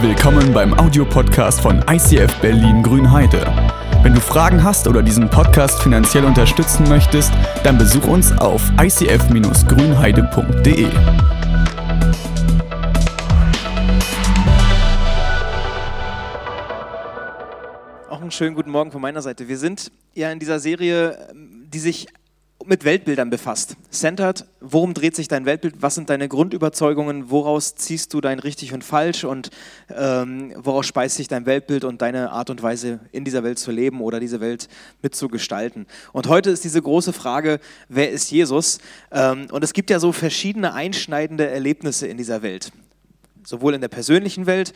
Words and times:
Willkommen 0.00 0.52
beim 0.52 0.78
Audiopodcast 0.78 1.60
von 1.60 1.84
ICF 1.90 2.32
Berlin 2.40 2.84
Grünheide. 2.84 3.44
Wenn 4.04 4.14
du 4.14 4.20
Fragen 4.20 4.62
hast 4.62 4.86
oder 4.86 5.02
diesen 5.02 5.28
Podcast 5.28 5.82
finanziell 5.82 6.24
unterstützen 6.24 6.88
möchtest, 6.88 7.32
dann 7.64 7.78
besuch 7.78 8.06
uns 8.06 8.30
auf 8.38 8.62
icf-grünheide.de. 8.80 10.86
Auch 18.08 18.20
einen 18.20 18.30
schönen 18.30 18.54
guten 18.54 18.70
Morgen 18.70 18.92
von 18.92 19.02
meiner 19.02 19.20
Seite. 19.20 19.48
Wir 19.48 19.58
sind 19.58 19.90
ja 20.14 20.30
in 20.30 20.38
dieser 20.38 20.60
Serie, 20.60 21.26
die 21.34 21.80
sich 21.80 22.06
mit 22.68 22.84
Weltbildern 22.84 23.30
befasst. 23.30 23.76
Centered, 23.90 24.44
worum 24.60 24.92
dreht 24.92 25.16
sich 25.16 25.26
dein 25.26 25.46
Weltbild? 25.46 25.76
Was 25.80 25.94
sind 25.94 26.10
deine 26.10 26.28
Grundüberzeugungen? 26.28 27.30
Woraus 27.30 27.74
ziehst 27.74 28.12
du 28.12 28.20
dein 28.20 28.38
richtig 28.38 28.74
und 28.74 28.84
falsch? 28.84 29.24
Und 29.24 29.50
ähm, 29.88 30.52
woraus 30.56 30.86
speist 30.86 31.16
sich 31.16 31.28
dein 31.28 31.46
Weltbild 31.46 31.84
und 31.84 32.02
deine 32.02 32.30
Art 32.30 32.50
und 32.50 32.62
Weise, 32.62 33.00
in 33.10 33.24
dieser 33.24 33.42
Welt 33.42 33.58
zu 33.58 33.70
leben 33.70 34.02
oder 34.02 34.20
diese 34.20 34.40
Welt 34.40 34.68
mitzugestalten? 35.02 35.86
Und 36.12 36.28
heute 36.28 36.50
ist 36.50 36.62
diese 36.62 36.82
große 36.82 37.14
Frage, 37.14 37.58
wer 37.88 38.10
ist 38.10 38.30
Jesus? 38.30 38.80
Ähm, 39.10 39.46
und 39.50 39.64
es 39.64 39.72
gibt 39.72 39.88
ja 39.88 39.98
so 39.98 40.12
verschiedene 40.12 40.74
einschneidende 40.74 41.48
Erlebnisse 41.48 42.06
in 42.06 42.18
dieser 42.18 42.42
Welt. 42.42 42.70
Sowohl 43.44 43.74
in 43.74 43.80
der 43.80 43.88
persönlichen 43.88 44.44
Welt, 44.44 44.74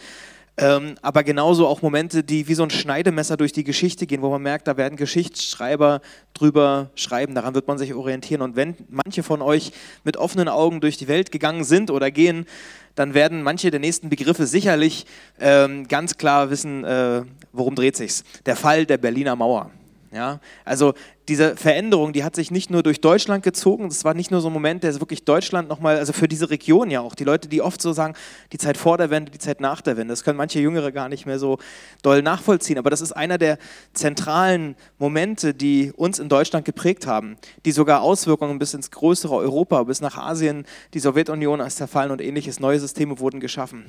ähm, 0.59 0.97
aber 1.01 1.25
genauso 1.25 1.67
auch 1.67 1.81
Momente, 1.81 2.23
die 2.23 2.47
wie 2.47 2.55
so 2.55 2.63
ein 2.63 2.71
Schneidemesser 2.71 3.39
durch 3.39 3.53
die 3.53 3.65
Geschichte 3.65 4.07
gehen, 4.07 4.21
wo 4.21 4.29
man 4.29 4.43
merkt, 4.43 4.69
da 4.69 4.77
werden 4.77 4.97
Geschichtsschreiber 4.97 6.03
drüber 6.35 6.91
schreiben, 6.95 7.35
daran 7.35 7.55
wird 7.55 7.69
man 7.69 7.79
sich 7.79 7.95
orientieren. 7.95 8.43
Und 8.43 8.55
wenn 8.55 8.77
manche 8.89 9.23
von 9.23 9.41
euch 9.41 9.73
mit 10.05 10.19
offenen 10.19 10.49
Augen 10.49 10.81
durch 10.83 10.99
die 10.99 11.09
Welt 11.09 11.33
gegangen 11.33 11.65
sind 11.65 11.91
oder 11.91 12.11
gehen, 12.11 12.47
dann 12.95 13.15
werden 13.15 13.43
manche 13.43 13.71
der 13.71 13.81
nächsten 13.81 14.11
Begriffe 14.11 14.47
sicherlich 14.47 15.07
ähm, 15.41 15.89
ganz 15.89 16.19
klar 16.19 16.51
wissen, 16.51 16.85
äh, 16.85 17.23
worum 17.53 17.75
dreht 17.75 17.97
sich's. 17.97 18.23
Der 18.45 18.57
Fall 18.57 18.85
der 18.85 18.99
Berliner 18.99 19.37
Mauer. 19.37 19.71
Ja, 20.13 20.41
also 20.67 20.93
diese 21.29 21.57
Veränderung, 21.57 22.13
die 22.13 22.25
hat 22.25 22.35
sich 22.35 22.51
nicht 22.51 22.71
nur 22.71 22.83
durch 22.83 23.01
Deutschland 23.01 23.45
gezogen, 23.45 23.89
das 23.89 24.05
war 24.05 24.13
nicht 24.15 24.31
nur 24.33 24.41
so 24.41 24.49
ein 24.49 24.53
Moment, 24.53 24.83
der 24.83 24.99
wirklich 24.99 25.25
Deutschland 25.25 25.69
nochmal, 25.69 25.97
also 25.97 26.13
für 26.13 26.27
diese 26.27 26.51
Region 26.51 26.91
ja 26.91 27.01
auch, 27.01 27.15
die 27.15 27.25
Leute, 27.25 27.49
die 27.49 27.63
oft 27.63 27.81
so 27.81 27.93
sagen, 27.93 28.15
die 28.53 28.59
Zeit 28.59 28.77
vor 28.77 28.99
der 28.99 29.11
Wende, 29.11 29.31
die 29.31 29.39
Zeit 29.39 29.61
nach 29.61 29.81
der 29.81 29.97
Wende, 29.97 30.13
das 30.13 30.25
können 30.25 30.37
manche 30.37 30.59
Jüngere 30.59 30.91
gar 30.91 31.09
nicht 31.09 31.25
mehr 31.25 31.39
so 31.39 31.59
doll 32.03 32.23
nachvollziehen, 32.23 32.77
aber 32.77 32.91
das 32.91 33.01
ist 33.01 33.13
einer 33.13 33.39
der 33.39 33.59
zentralen 33.93 34.75
Momente, 34.99 35.55
die 35.55 35.93
uns 35.95 36.19
in 36.19 36.29
Deutschland 36.29 36.65
geprägt 36.65 37.07
haben, 37.07 37.37
die 37.65 37.73
sogar 37.73 38.03
Auswirkungen 38.03 38.59
bis 38.59 38.75
ins 38.75 38.91
größere 38.91 39.37
Europa, 39.37 39.85
bis 39.85 40.01
nach 40.01 40.19
Asien, 40.19 40.65
die 40.93 40.99
Sowjetunion 41.01 41.61
ist 41.61 41.77
zerfallen 41.77 42.11
und 42.11 42.21
ähnliches, 42.21 42.59
neue 42.59 42.81
Systeme 42.81 43.21
wurden 43.21 43.39
geschaffen. 43.39 43.85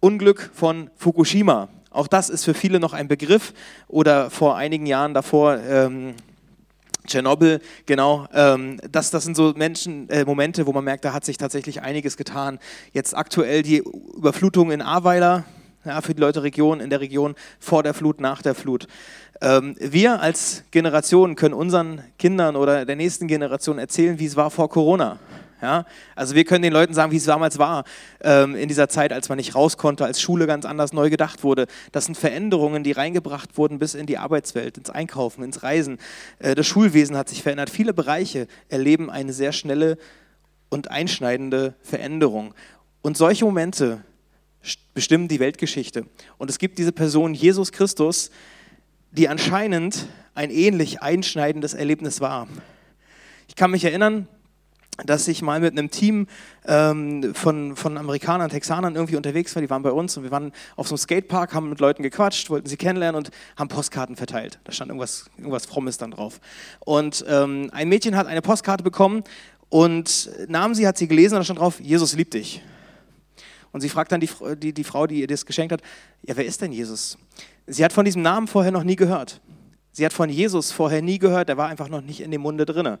Unglück 0.00 0.50
von 0.52 0.90
Fukushima, 0.96 1.68
auch 1.92 2.06
das 2.06 2.28
ist 2.30 2.44
für 2.44 2.54
viele 2.54 2.80
noch 2.80 2.92
ein 2.92 3.08
Begriff 3.08 3.52
oder 3.88 4.30
vor 4.30 4.56
einigen 4.56 4.86
Jahren 4.86 5.14
davor 5.14 5.58
ähm, 5.58 6.14
Tschernobyl, 7.06 7.60
genau, 7.84 8.28
ähm, 8.32 8.78
das, 8.90 9.10
das 9.10 9.24
sind 9.24 9.36
so 9.36 9.52
Menschen, 9.56 10.08
äh, 10.08 10.24
Momente, 10.24 10.66
wo 10.66 10.72
man 10.72 10.84
merkt, 10.84 11.04
da 11.04 11.12
hat 11.12 11.24
sich 11.24 11.36
tatsächlich 11.36 11.82
einiges 11.82 12.16
getan. 12.16 12.60
Jetzt 12.92 13.16
aktuell 13.16 13.62
die 13.62 13.78
Überflutung 14.16 14.70
in 14.70 14.80
Ahrweiler, 14.80 15.44
ja, 15.84 16.00
für 16.00 16.14
die 16.14 16.20
Leute 16.20 16.44
Region, 16.44 16.78
in 16.78 16.90
der 16.90 17.00
Region 17.00 17.34
vor 17.58 17.82
der 17.82 17.92
Flut, 17.92 18.20
nach 18.20 18.40
der 18.40 18.54
Flut. 18.54 18.86
Ähm, 19.40 19.74
wir 19.80 20.20
als 20.20 20.62
Generation 20.70 21.34
können 21.34 21.54
unseren 21.54 22.02
Kindern 22.18 22.54
oder 22.54 22.84
der 22.84 22.94
nächsten 22.94 23.26
Generation 23.26 23.78
erzählen, 23.78 24.20
wie 24.20 24.26
es 24.26 24.36
war 24.36 24.52
vor 24.52 24.68
Corona. 24.68 25.18
Ja? 25.62 25.86
Also 26.16 26.34
wir 26.34 26.44
können 26.44 26.62
den 26.62 26.72
Leuten 26.72 26.92
sagen, 26.92 27.12
wie 27.12 27.16
es 27.16 27.24
damals 27.24 27.58
war, 27.58 27.84
ähm, 28.20 28.56
in 28.56 28.68
dieser 28.68 28.88
Zeit, 28.88 29.12
als 29.12 29.28
man 29.28 29.38
nicht 29.38 29.54
raus 29.54 29.78
konnte, 29.78 30.04
als 30.04 30.20
Schule 30.20 30.46
ganz 30.46 30.66
anders 30.66 30.92
neu 30.92 31.08
gedacht 31.08 31.44
wurde. 31.44 31.66
Das 31.92 32.06
sind 32.06 32.16
Veränderungen, 32.16 32.82
die 32.82 32.92
reingebracht 32.92 33.56
wurden 33.56 33.78
bis 33.78 33.94
in 33.94 34.06
die 34.06 34.18
Arbeitswelt, 34.18 34.76
ins 34.76 34.90
Einkaufen, 34.90 35.44
ins 35.44 35.62
Reisen. 35.62 35.98
Äh, 36.40 36.54
das 36.56 36.66
Schulwesen 36.66 37.16
hat 37.16 37.28
sich 37.28 37.42
verändert. 37.42 37.70
Viele 37.70 37.94
Bereiche 37.94 38.48
erleben 38.68 39.08
eine 39.08 39.32
sehr 39.32 39.52
schnelle 39.52 39.96
und 40.68 40.90
einschneidende 40.90 41.74
Veränderung. 41.82 42.54
Und 43.00 43.16
solche 43.16 43.44
Momente 43.44 44.02
bestimmen 44.94 45.28
die 45.28 45.40
Weltgeschichte. 45.40 46.06
Und 46.38 46.50
es 46.50 46.58
gibt 46.58 46.78
diese 46.78 46.92
Person, 46.92 47.34
Jesus 47.34 47.72
Christus, 47.72 48.30
die 49.10 49.28
anscheinend 49.28 50.06
ein 50.34 50.50
ähnlich 50.50 51.02
einschneidendes 51.02 51.74
Erlebnis 51.74 52.20
war. 52.20 52.48
Ich 53.48 53.56
kann 53.56 53.70
mich 53.70 53.84
erinnern, 53.84 54.28
dass 54.98 55.26
ich 55.26 55.40
mal 55.42 55.60
mit 55.60 55.72
einem 55.72 55.90
Team 55.90 56.26
ähm, 56.66 57.34
von, 57.34 57.76
von 57.76 57.96
Amerikanern, 57.96 58.50
Texanern 58.50 58.94
irgendwie 58.94 59.16
unterwegs 59.16 59.54
war. 59.54 59.62
Die 59.62 59.70
waren 59.70 59.82
bei 59.82 59.90
uns 59.90 60.16
und 60.16 60.22
wir 60.22 60.30
waren 60.30 60.52
auf 60.76 60.86
so 60.86 60.94
einem 60.94 60.98
Skatepark, 60.98 61.54
haben 61.54 61.70
mit 61.70 61.80
Leuten 61.80 62.02
gequatscht, 62.02 62.50
wollten 62.50 62.68
sie 62.68 62.76
kennenlernen 62.76 63.18
und 63.18 63.30
haben 63.56 63.68
Postkarten 63.68 64.16
verteilt. 64.16 64.60
Da 64.64 64.72
stand 64.72 64.90
irgendwas, 64.90 65.30
irgendwas 65.38 65.64
Frommes 65.64 65.96
dann 65.96 66.10
drauf. 66.10 66.40
Und 66.80 67.24
ähm, 67.26 67.70
ein 67.72 67.88
Mädchen 67.88 68.16
hat 68.16 68.26
eine 68.26 68.42
Postkarte 68.42 68.84
bekommen 68.84 69.24
und 69.70 70.30
nahm 70.48 70.74
sie, 70.74 70.86
hat 70.86 70.98
sie 70.98 71.08
gelesen 71.08 71.34
und 71.34 71.40
da 71.40 71.44
stand 71.44 71.58
drauf, 71.58 71.80
Jesus 71.80 72.14
liebt 72.14 72.34
dich. 72.34 72.62
Und 73.72 73.80
sie 73.80 73.88
fragt 73.88 74.12
dann 74.12 74.20
die, 74.20 74.28
die, 74.58 74.74
die 74.74 74.84
Frau, 74.84 75.06
die 75.06 75.20
ihr 75.20 75.26
das 75.26 75.46
geschenkt 75.46 75.72
hat, 75.72 75.80
ja, 76.20 76.36
wer 76.36 76.44
ist 76.44 76.60
denn 76.60 76.72
Jesus? 76.72 77.16
Sie 77.66 77.82
hat 77.82 77.92
von 77.94 78.04
diesem 78.04 78.20
Namen 78.20 78.46
vorher 78.46 78.70
noch 78.70 78.84
nie 78.84 78.96
gehört. 78.96 79.40
Sie 79.94 80.04
hat 80.06 80.12
von 80.12 80.30
Jesus 80.30 80.72
vorher 80.72 81.02
nie 81.02 81.18
gehört, 81.18 81.50
der 81.50 81.58
war 81.58 81.68
einfach 81.68 81.88
noch 81.88 82.00
nicht 82.00 82.20
in 82.20 82.30
dem 82.30 82.40
Munde 82.40 82.64
drinne. 82.64 82.98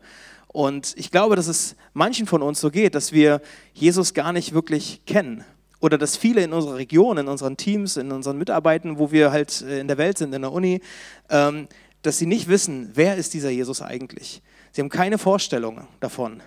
Und 0.52 0.94
ich 0.96 1.10
glaube, 1.10 1.36
dass 1.36 1.48
es 1.48 1.76
manchen 1.94 2.26
von 2.26 2.42
uns 2.42 2.60
so 2.60 2.70
geht, 2.70 2.94
dass 2.94 3.12
wir 3.12 3.40
Jesus 3.72 4.14
gar 4.14 4.32
nicht 4.32 4.52
wirklich 4.52 5.02
kennen. 5.06 5.44
Oder 5.80 5.98
dass 5.98 6.16
viele 6.16 6.44
in 6.44 6.52
unserer 6.52 6.76
Region, 6.76 7.18
in 7.18 7.26
unseren 7.26 7.56
Teams, 7.56 7.96
in 7.96 8.12
unseren 8.12 8.38
Mitarbeitern, 8.38 8.98
wo 8.98 9.10
wir 9.10 9.32
halt 9.32 9.62
äh, 9.62 9.80
in 9.80 9.88
der 9.88 9.98
Welt 9.98 10.18
sind, 10.18 10.32
in 10.32 10.42
der 10.42 10.52
Uni, 10.52 10.80
ähm, 11.28 11.66
dass 12.02 12.18
sie 12.18 12.26
nicht 12.26 12.48
wissen, 12.48 12.90
wer 12.94 13.16
ist 13.16 13.34
dieser 13.34 13.50
Jesus 13.50 13.82
eigentlich. 13.82 14.42
Sie 14.72 14.80
haben 14.80 14.88
keine 14.88 15.18
Vorstellung 15.18 15.86
davon 16.00 16.42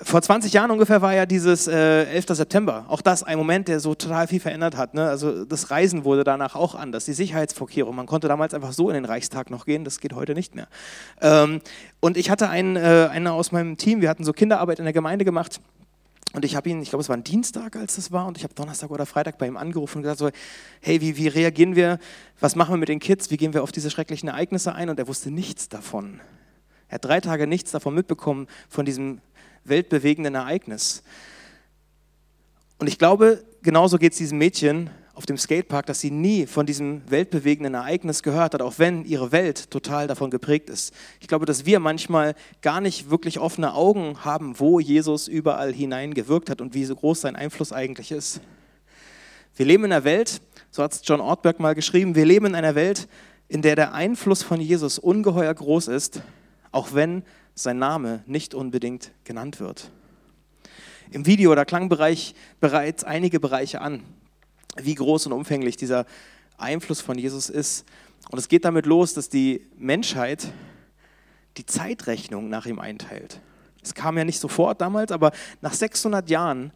vor 0.00 0.22
20 0.22 0.52
Jahren 0.52 0.70
ungefähr 0.70 1.02
war 1.02 1.14
ja 1.14 1.26
dieses 1.26 1.66
äh, 1.68 2.04
11. 2.04 2.26
September. 2.28 2.86
Auch 2.88 3.00
das 3.02 3.22
ein 3.22 3.36
Moment, 3.38 3.68
der 3.68 3.80
so 3.80 3.94
total 3.94 4.26
viel 4.26 4.40
verändert 4.40 4.76
hat. 4.76 4.94
Ne? 4.94 5.08
Also 5.08 5.44
das 5.44 5.70
Reisen 5.70 6.04
wurde 6.04 6.24
danach 6.24 6.54
auch 6.54 6.74
anders. 6.74 7.04
Die 7.04 7.12
Sicherheitsvorkehrungen. 7.12 7.96
Man 7.96 8.06
konnte 8.06 8.28
damals 8.28 8.54
einfach 8.54 8.72
so 8.72 8.88
in 8.88 8.94
den 8.94 9.04
Reichstag 9.04 9.50
noch 9.50 9.66
gehen. 9.66 9.84
Das 9.84 10.00
geht 10.00 10.14
heute 10.14 10.34
nicht 10.34 10.54
mehr. 10.54 10.68
Ähm, 11.20 11.60
und 12.00 12.16
ich 12.16 12.30
hatte 12.30 12.48
einen, 12.48 12.76
äh, 12.76 13.08
einen 13.10 13.26
aus 13.26 13.52
meinem 13.52 13.76
Team. 13.76 14.00
Wir 14.00 14.08
hatten 14.08 14.24
so 14.24 14.32
Kinderarbeit 14.32 14.78
in 14.78 14.84
der 14.84 14.94
Gemeinde 14.94 15.24
gemacht. 15.24 15.60
Und 16.34 16.44
ich 16.44 16.56
habe 16.56 16.68
ihn, 16.70 16.80
ich 16.80 16.88
glaube, 16.88 17.02
es 17.02 17.08
war 17.08 17.16
ein 17.16 17.24
Dienstag, 17.24 17.76
als 17.76 17.96
das 17.96 18.10
war, 18.10 18.26
und 18.26 18.38
ich 18.38 18.44
habe 18.44 18.54
Donnerstag 18.54 18.90
oder 18.90 19.04
Freitag 19.04 19.36
bei 19.36 19.46
ihm 19.46 19.58
angerufen 19.58 19.98
und 19.98 20.02
gesagt 20.02 20.18
so, 20.18 20.30
hey, 20.80 21.00
wie, 21.02 21.16
wie 21.18 21.28
reagieren 21.28 21.76
wir, 21.76 21.98
was 22.40 22.56
machen 22.56 22.72
wir 22.72 22.78
mit 22.78 22.88
den 22.88 23.00
Kids, 23.00 23.30
wie 23.30 23.36
gehen 23.36 23.52
wir 23.52 23.62
auf 23.62 23.70
diese 23.70 23.90
schrecklichen 23.90 24.30
Ereignisse 24.30 24.74
ein? 24.74 24.88
Und 24.88 24.98
er 24.98 25.08
wusste 25.08 25.30
nichts 25.30 25.68
davon. 25.68 26.20
Er 26.88 26.94
hat 26.94 27.04
drei 27.04 27.20
Tage 27.20 27.46
nichts 27.46 27.70
davon 27.70 27.94
mitbekommen, 27.94 28.46
von 28.68 28.86
diesem 28.86 29.20
weltbewegenden 29.64 30.34
Ereignis. 30.34 31.02
Und 32.78 32.88
ich 32.88 32.98
glaube, 32.98 33.44
genauso 33.62 33.98
geht 33.98 34.12
es 34.12 34.18
diesem 34.18 34.38
Mädchen 34.38 34.90
auf 35.14 35.26
dem 35.26 35.36
Skatepark, 35.36 35.86
dass 35.86 36.00
sie 36.00 36.10
nie 36.10 36.46
von 36.46 36.64
diesem 36.64 37.02
weltbewegenden 37.10 37.74
Ereignis 37.74 38.22
gehört 38.22 38.54
hat, 38.54 38.62
auch 38.62 38.78
wenn 38.78 39.04
ihre 39.04 39.30
Welt 39.30 39.70
total 39.70 40.06
davon 40.06 40.30
geprägt 40.30 40.70
ist. 40.70 40.94
Ich 41.20 41.28
glaube, 41.28 41.44
dass 41.44 41.66
wir 41.66 41.80
manchmal 41.80 42.34
gar 42.62 42.80
nicht 42.80 43.10
wirklich 43.10 43.38
offene 43.38 43.74
Augen 43.74 44.24
haben, 44.24 44.58
wo 44.58 44.80
Jesus 44.80 45.28
überall 45.28 45.72
hineingewirkt 45.72 46.48
hat 46.48 46.60
und 46.60 46.74
wie 46.74 46.84
so 46.84 46.96
groß 46.96 47.20
sein 47.20 47.36
Einfluss 47.36 47.72
eigentlich 47.72 48.10
ist. 48.10 48.40
Wir 49.54 49.66
leben 49.66 49.84
in 49.84 49.92
einer 49.92 50.04
Welt, 50.04 50.40
so 50.70 50.82
hat 50.82 50.92
es 50.92 51.02
John 51.04 51.20
Ortberg 51.20 51.60
mal 51.60 51.74
geschrieben, 51.74 52.14
wir 52.14 52.24
leben 52.24 52.46
in 52.46 52.54
einer 52.54 52.74
Welt, 52.74 53.06
in 53.48 53.60
der 53.60 53.76
der 53.76 53.92
Einfluss 53.92 54.42
von 54.42 54.60
Jesus 54.60 54.98
ungeheuer 54.98 55.52
groß 55.52 55.88
ist, 55.88 56.22
auch 56.70 56.94
wenn 56.94 57.22
sein 57.54 57.78
Name 57.78 58.22
nicht 58.26 58.54
unbedingt 58.54 59.12
genannt 59.24 59.60
wird. 59.60 59.90
Im 61.10 61.26
Video 61.26 61.52
oder 61.52 61.64
Klangbereich 61.64 62.34
bereits 62.60 63.04
einige 63.04 63.38
Bereiche 63.38 63.80
an, 63.80 64.02
wie 64.76 64.94
groß 64.94 65.26
und 65.26 65.32
umfänglich 65.32 65.76
dieser 65.76 66.06
Einfluss 66.56 67.00
von 67.00 67.18
Jesus 67.18 67.50
ist. 67.50 67.84
Und 68.30 68.38
es 68.38 68.48
geht 68.48 68.64
damit 68.64 68.86
los, 68.86 69.14
dass 69.14 69.28
die 69.28 69.66
Menschheit 69.76 70.52
die 71.58 71.66
Zeitrechnung 71.66 72.48
nach 72.48 72.64
ihm 72.66 72.78
einteilt. 72.78 73.40
Es 73.82 73.94
kam 73.94 74.16
ja 74.16 74.24
nicht 74.24 74.40
sofort 74.40 74.80
damals, 74.80 75.12
aber 75.12 75.32
nach 75.60 75.74
600 75.74 76.30
Jahren 76.30 76.72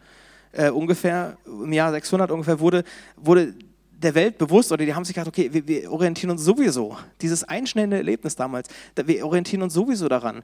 äh, 0.53 0.71
ungefähr, 0.71 1.39
im 1.47 1.73
Jahr 1.73 1.93
600 1.93 2.31
ungefähr, 2.31 2.61
wurde, 2.61 2.85
wurde 3.17 3.55
der 4.03 4.15
Welt 4.15 4.39
bewusst 4.39 4.73
oder 4.73 4.85
die 4.85 4.95
haben 4.95 5.05
sich 5.05 5.15
gedacht, 5.15 5.29
okay, 5.29 5.53
wir, 5.53 5.67
wir 5.67 5.91
orientieren 5.91 6.31
uns 6.31 6.43
sowieso, 6.43 6.97
dieses 7.23 7.45
einschneidende 7.45 7.97
Erlebnis 7.97 8.37
damals, 8.37 8.69
wir 8.95 9.25
orientieren 9.25 9.63
uns 9.63 9.75
sowieso 9.75 10.09
daran. 10.09 10.43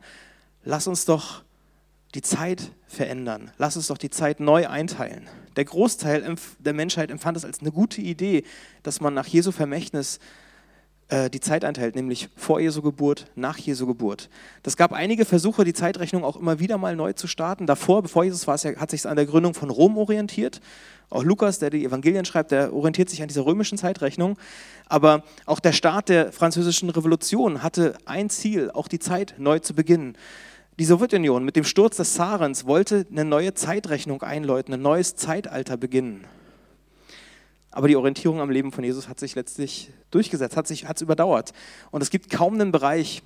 Lass 0.64 0.87
uns 0.87 1.04
doch 1.04 1.43
die 2.14 2.22
Zeit 2.22 2.72
verändern. 2.87 3.50
Lass 3.58 3.76
uns 3.76 3.87
doch 3.87 3.99
die 3.99 4.10
Zeit 4.10 4.40
neu 4.40 4.69
einteilen. 4.69 5.28
Der 5.56 5.64
Großteil 5.64 6.37
der 6.58 6.72
Menschheit 6.72 7.10
empfand 7.10 7.37
es 7.37 7.44
als 7.44 7.60
eine 7.60 7.72
gute 7.72 8.00
Idee, 8.00 8.44
dass 8.82 9.00
man 9.00 9.14
nach 9.14 9.26
Jesu 9.26 9.50
Vermächtnis 9.50 10.19
äh, 11.12 11.28
die 11.28 11.40
Zeit 11.40 11.62
einteilt, 11.62 11.94
nämlich 11.94 12.30
vor 12.36 12.58
Jesu 12.58 12.80
Geburt, 12.80 13.26
nach 13.34 13.58
Jesu 13.58 13.86
Geburt. 13.86 14.30
Das 14.62 14.78
gab 14.78 14.92
einige 14.92 15.26
Versuche, 15.26 15.62
die 15.62 15.74
Zeitrechnung 15.74 16.24
auch 16.24 16.36
immer 16.36 16.58
wieder 16.58 16.78
mal 16.78 16.96
neu 16.96 17.12
zu 17.12 17.26
starten. 17.26 17.66
Davor, 17.66 18.00
bevor 18.00 18.24
Jesus 18.24 18.46
war, 18.46 18.56
hat 18.56 18.90
sich 18.90 19.06
an 19.06 19.16
der 19.16 19.26
Gründung 19.26 19.52
von 19.52 19.68
Rom 19.68 19.98
orientiert. 19.98 20.62
Auch 21.10 21.22
Lukas, 21.22 21.58
der 21.58 21.68
die 21.68 21.84
Evangelien 21.84 22.24
schreibt, 22.24 22.50
der 22.50 22.72
orientiert 22.72 23.10
sich 23.10 23.20
an 23.20 23.28
dieser 23.28 23.44
römischen 23.44 23.76
Zeitrechnung. 23.76 24.38
Aber 24.86 25.22
auch 25.44 25.60
der 25.60 25.72
Start 25.72 26.08
der 26.08 26.32
französischen 26.32 26.88
Revolution 26.88 27.62
hatte 27.62 27.98
ein 28.06 28.30
Ziel, 28.30 28.70
auch 28.70 28.88
die 28.88 28.98
Zeit 28.98 29.34
neu 29.36 29.58
zu 29.58 29.74
beginnen. 29.74 30.16
Die 30.78 30.86
Sowjetunion 30.86 31.44
mit 31.44 31.56
dem 31.56 31.64
Sturz 31.64 31.98
des 31.98 32.14
Zarens 32.14 32.64
wollte 32.64 33.04
eine 33.10 33.26
neue 33.26 33.52
Zeitrechnung 33.52 34.22
einläuten, 34.22 34.72
ein 34.72 34.80
neues 34.80 35.14
Zeitalter 35.14 35.76
beginnen. 35.76 36.24
Aber 37.72 37.88
die 37.88 37.96
Orientierung 37.96 38.40
am 38.40 38.50
Leben 38.50 38.70
von 38.70 38.84
Jesus 38.84 39.08
hat 39.08 39.19
sich 39.19 39.34
letztlich 39.34 39.90
durchgesetzt, 40.10 40.56
hat 40.56 40.70
es 40.70 41.02
überdauert. 41.02 41.52
Und 41.90 42.02
es 42.02 42.10
gibt 42.10 42.30
kaum 42.30 42.54
einen 42.54 42.70
Bereich, 42.70 43.22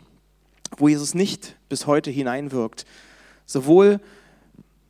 wo 0.78 0.88
Jesus 0.88 1.14
nicht 1.14 1.56
bis 1.68 1.86
heute 1.86 2.10
hineinwirkt. 2.10 2.86
Sowohl 3.44 4.00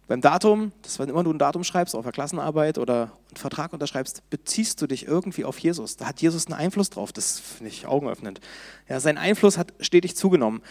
beim 0.08 0.20
Datum, 0.20 0.72
das 0.82 0.98
wann 0.98 1.08
immer 1.08 1.24
du 1.24 1.32
ein 1.32 1.38
Datum 1.38 1.64
schreibst, 1.64 1.96
auf 1.96 2.04
der 2.04 2.12
Klassenarbeit 2.12 2.78
oder 2.78 3.12
einen 3.28 3.36
Vertrag 3.36 3.72
unterschreibst, 3.72 4.28
beziehst 4.30 4.80
du 4.80 4.86
dich 4.86 5.06
irgendwie 5.06 5.44
auf 5.44 5.58
Jesus. 5.58 5.96
Da 5.96 6.06
hat 6.06 6.20
Jesus 6.20 6.46
einen 6.46 6.54
Einfluss 6.54 6.90
drauf. 6.90 7.12
Das 7.12 7.40
finde 7.40 7.72
ich 7.72 7.86
augenöffnend. 7.86 8.40
Ja, 8.88 9.00
sein 9.00 9.18
Einfluss 9.18 9.58
hat 9.58 9.72
stetig 9.80 10.16
zugenommen. 10.16 10.62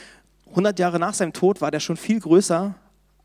100 0.51 0.79
Jahre 0.79 0.99
nach 0.99 1.13
seinem 1.13 1.33
Tod 1.33 1.59
war 1.59 1.71
der 1.71 1.81
schon 1.81 1.97
viel 1.97 2.19
größer 2.19 2.75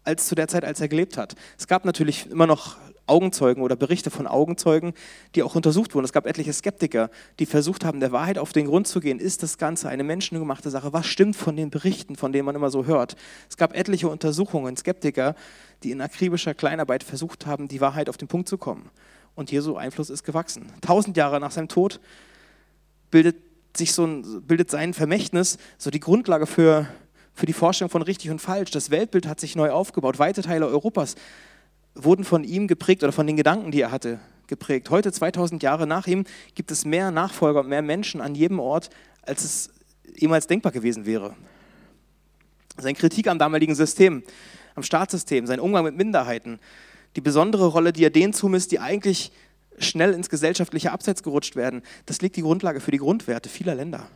als 0.03 0.27
zu 0.27 0.35
der 0.35 0.49
Zeit, 0.49 0.65
als 0.65 0.81
er 0.81 0.89
gelebt 0.89 1.17
hat. 1.17 1.37
Es 1.59 1.67
gab 1.67 1.85
natürlich 1.85 2.29
immer 2.31 2.47
noch 2.47 2.77
Augenzeugen 3.11 3.63
oder 3.63 3.77
Berichte 3.77 4.11
von 4.11 4.27
Augenzeugen, 4.27 4.95
die 5.35 5.43
auch 5.43 5.55
untersucht 5.55 5.95
wurden. 5.95 6.05
Es 6.05 6.13
gab 6.13 6.27
etliche 6.27 6.53
Skeptiker, 6.53 7.11
die 7.39 7.47
versucht 7.47 7.85
haben, 7.85 8.01
der 8.01 8.13
Wahrheit 8.13 8.39
auf 8.39 8.53
den 8.53 8.67
Grund 8.67 8.87
zu 8.87 9.01
gehen. 9.01 9.19
Ist 9.19 9.43
das 9.43 9.59
Ganze 9.59 9.89
eine 9.89 10.05
menschengemachte 10.05 10.71
Sache? 10.71 10.93
Was 10.93 11.07
stimmt 11.07 11.37
von 11.37 11.57
den 11.57 11.71
Berichten, 11.71 12.17
von 12.17 12.33
denen 12.33 12.47
man 12.47 12.55
immer 12.55 12.71
so 12.71 12.87
hört? 12.87 13.17
Es 13.49 13.57
gab 13.57 13.77
etliche 13.77 14.09
Untersuchungen, 14.09 14.77
Skeptiker, 14.77 15.35
die 15.83 15.91
in 15.91 16.01
akribischer 16.01 16.55
Kleinarbeit 16.55 17.03
versucht 17.03 17.47
haben, 17.47 17.69
die 17.69 17.81
Wahrheit 17.81 18.09
auf 18.09 18.17
den 18.17 18.29
Punkt 18.29 18.49
zu 18.49 18.59
kommen. 18.59 18.91
Und 19.35 19.51
Jesu 19.51 19.77
Einfluss 19.77 20.11
ist 20.11 20.25
gewachsen. 20.25 20.67
Tausend 20.81 21.17
Jahre 21.17 21.41
nach 21.41 21.51
seinem 21.51 21.69
Tod 21.69 22.01
bildet 23.11 23.37
sich 23.77 23.93
so 23.93 24.05
ein, 24.05 24.43
bildet 24.43 24.71
sein 24.71 24.95
Vermächtnis 24.95 25.59
so 25.79 25.91
die 25.91 26.01
Grundlage 26.01 26.47
für, 26.47 26.87
für 27.35 27.47
die 27.47 27.53
Vorstellung 27.53 27.91
von 27.91 28.03
richtig 28.03 28.31
und 28.31 28.41
falsch. 28.41 28.71
Das 28.71 28.91
Weltbild 28.91 29.27
hat 29.27 29.41
sich 29.41 29.57
neu 29.57 29.71
aufgebaut. 29.71 30.19
Weite 30.19 30.43
Teile 30.43 30.67
Europas 30.67 31.15
wurden 32.05 32.25
von 32.25 32.45
ihm 32.45 32.67
geprägt 32.67 33.03
oder 33.03 33.13
von 33.13 33.27
den 33.27 33.37
Gedanken, 33.37 33.71
die 33.71 33.81
er 33.81 33.91
hatte, 33.91 34.21
geprägt. 34.47 34.91
Heute, 34.91 35.13
2000 35.13 35.63
Jahre 35.63 35.87
nach 35.87 36.07
ihm, 36.07 36.25
gibt 36.55 36.71
es 36.71 36.85
mehr 36.85 37.11
Nachfolger 37.11 37.61
und 37.61 37.69
mehr 37.69 37.83
Menschen 37.83 38.21
an 38.21 38.35
jedem 38.35 38.59
Ort, 38.59 38.91
als 39.23 39.45
es 39.45 39.71
jemals 40.17 40.47
denkbar 40.47 40.73
gewesen 40.73 41.07
wäre. 41.07 41.35
Seine 42.77 42.95
Kritik 42.95 43.29
am 43.29 43.39
damaligen 43.39 43.75
System, 43.75 44.23
am 44.75 44.83
Staatssystem, 44.83 45.47
sein 45.47 45.61
Umgang 45.61 45.85
mit 45.85 45.97
Minderheiten, 45.97 46.59
die 47.17 47.21
besondere 47.21 47.67
Rolle, 47.67 47.93
die 47.93 48.05
er 48.05 48.11
denen 48.11 48.33
zumisst, 48.33 48.73
die 48.73 48.79
eigentlich 48.79 49.33
schnell 49.79 50.13
ins 50.13 50.29
gesellschaftliche 50.29 50.93
Abseits 50.93 51.23
gerutscht 51.23 51.57
werden, 51.57 51.83
das 52.07 52.21
legt 52.21 52.37
die 52.37 52.43
Grundlage 52.43 52.81
für 52.81 52.91
die 52.91 52.99
Grundwerte 52.99 53.49
vieler 53.49 53.75
Länder. 53.75 54.07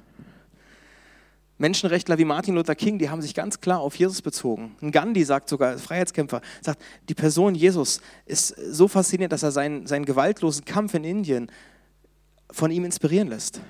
Menschenrechtler 1.59 2.19
wie 2.19 2.25
Martin 2.25 2.57
Luther 2.57 2.75
King, 2.75 2.99
die 2.99 3.11
haben 3.11 3.23
sich 3.23 3.35
ganz 3.35 3.61
klar 3.61 3.81
auf 3.81 3.95
Jesus 3.95 4.23
bezogen. 4.23 4.75
Ein 4.83 4.91
Gandhi 4.91 5.25
sagt 5.25 5.49
sogar, 5.49 5.79
Freiheitskämpfer, 5.79 6.41
sagt, 6.61 6.83
die 7.09 7.15
Person 7.15 7.55
Jesus 7.55 8.01
ist 8.27 8.49
so 8.49 8.89
faszinierend, 8.89 9.33
dass 9.33 9.45
er 9.45 9.53
seinen, 9.53 9.87
seinen 9.87 10.05
gewaltlosen 10.05 10.65
Kampf 10.65 10.95
in 10.95 11.05
Indien 11.05 11.51
von 12.51 12.71
ihm 12.71 12.85
inspirieren 12.85 13.29
lässt. 13.29 13.61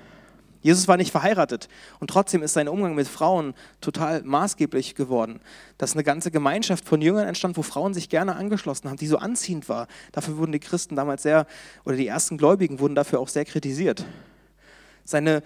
Jesus 0.65 0.87
war 0.87 0.97
nicht 0.97 1.11
verheiratet 1.11 1.69
und 1.99 2.09
trotzdem 2.09 2.41
ist 2.41 2.53
sein 2.53 2.67
Umgang 2.67 2.95
mit 2.95 3.07
Frauen 3.07 3.53
total 3.81 4.23
maßgeblich 4.23 4.95
geworden. 4.95 5.39
Dass 5.77 5.93
eine 5.93 6.03
ganze 6.03 6.31
Gemeinschaft 6.31 6.85
von 6.85 7.03
Jüngern 7.03 7.27
entstand, 7.27 7.55
wo 7.55 7.61
Frauen 7.61 7.93
sich 7.93 8.09
gerne 8.09 8.35
angeschlossen 8.35 8.89
haben, 8.89 8.97
die 8.97 9.05
so 9.05 9.17
anziehend 9.17 9.69
war. 9.69 9.87
Dafür 10.11 10.37
wurden 10.37 10.53
die 10.53 10.59
Christen 10.59 10.95
damals 10.95 11.21
sehr, 11.21 11.45
oder 11.83 11.97
die 11.97 12.07
ersten 12.07 12.39
Gläubigen 12.39 12.79
wurden 12.79 12.95
dafür 12.95 13.19
auch 13.19 13.27
sehr 13.27 13.45
kritisiert. 13.45 14.05
Seine 15.03 15.43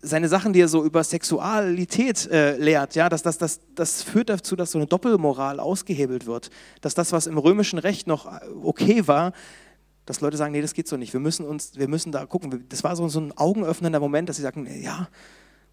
seine 0.00 0.28
Sachen, 0.28 0.52
die 0.52 0.60
er 0.60 0.68
so 0.68 0.84
über 0.84 1.02
Sexualität 1.02 2.30
äh, 2.30 2.56
lehrt, 2.56 2.94
ja, 2.94 3.08
das, 3.08 3.22
das, 3.22 3.38
das, 3.38 3.60
das 3.74 4.02
führt 4.02 4.28
dazu, 4.28 4.54
dass 4.54 4.70
so 4.70 4.78
eine 4.78 4.86
Doppelmoral 4.86 5.58
ausgehebelt 5.58 6.26
wird. 6.26 6.50
Dass 6.80 6.94
das, 6.94 7.12
was 7.12 7.26
im 7.26 7.38
römischen 7.38 7.78
Recht 7.78 8.06
noch 8.06 8.26
äh, 8.26 8.40
okay 8.62 9.08
war, 9.08 9.32
dass 10.06 10.20
Leute 10.20 10.36
sagen, 10.36 10.52
nee, 10.52 10.62
das 10.62 10.72
geht 10.72 10.88
so 10.88 10.96
nicht. 10.96 11.12
Wir 11.12 11.20
müssen 11.20 11.44
uns, 11.44 11.76
wir 11.76 11.88
müssen 11.88 12.12
da 12.12 12.24
gucken. 12.26 12.64
Das 12.68 12.84
war 12.84 12.96
so, 12.96 13.08
so 13.08 13.20
ein 13.20 13.36
augenöffnender 13.36 14.00
Moment, 14.00 14.28
dass 14.28 14.36
sie 14.36 14.42
sagen, 14.42 14.68
ja, 14.82 15.08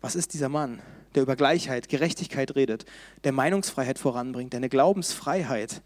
was 0.02 0.16
ist 0.16 0.34
dieser 0.34 0.50
Mann, 0.50 0.82
der 1.14 1.24
über 1.24 1.36
Gleichheit, 1.36 1.88
Gerechtigkeit 1.88 2.56
redet, 2.56 2.86
der 3.24 3.32
Meinungsfreiheit 3.32 3.98
voranbringt, 3.98 4.54
der 4.54 4.58
eine 4.58 4.70
Glaubensfreiheit 4.70 5.82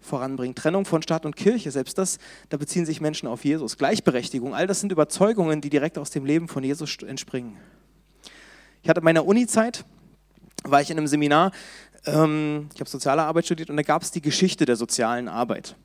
voranbringt, 0.00 0.58
Trennung 0.58 0.84
von 0.84 1.00
Staat 1.02 1.24
und 1.24 1.36
Kirche, 1.36 1.70
selbst 1.70 1.96
das, 1.96 2.18
da 2.48 2.56
beziehen 2.56 2.86
sich 2.86 3.00
Menschen 3.00 3.28
auf 3.28 3.44
Jesus. 3.44 3.78
Gleichberechtigung, 3.78 4.54
all 4.54 4.66
das 4.66 4.80
sind 4.80 4.90
Überzeugungen, 4.90 5.60
die 5.60 5.70
direkt 5.70 5.96
aus 5.96 6.10
dem 6.10 6.24
Leben 6.24 6.48
von 6.48 6.64
Jesus 6.64 6.98
entspringen. 7.06 7.56
Ich 8.82 8.88
hatte 8.88 9.00
meine 9.00 9.22
Uni-Zeit, 9.22 9.84
war 10.64 10.80
ich 10.80 10.90
in 10.90 10.98
einem 10.98 11.06
Seminar, 11.06 11.52
ähm, 12.04 12.68
ich 12.74 12.80
habe 12.80 12.90
soziale 12.90 13.22
Arbeit 13.22 13.44
studiert 13.44 13.70
und 13.70 13.76
da 13.76 13.84
gab 13.84 14.02
es 14.02 14.10
die 14.10 14.20
Geschichte 14.20 14.64
der 14.64 14.74
sozialen 14.74 15.28
Arbeit. 15.28 15.76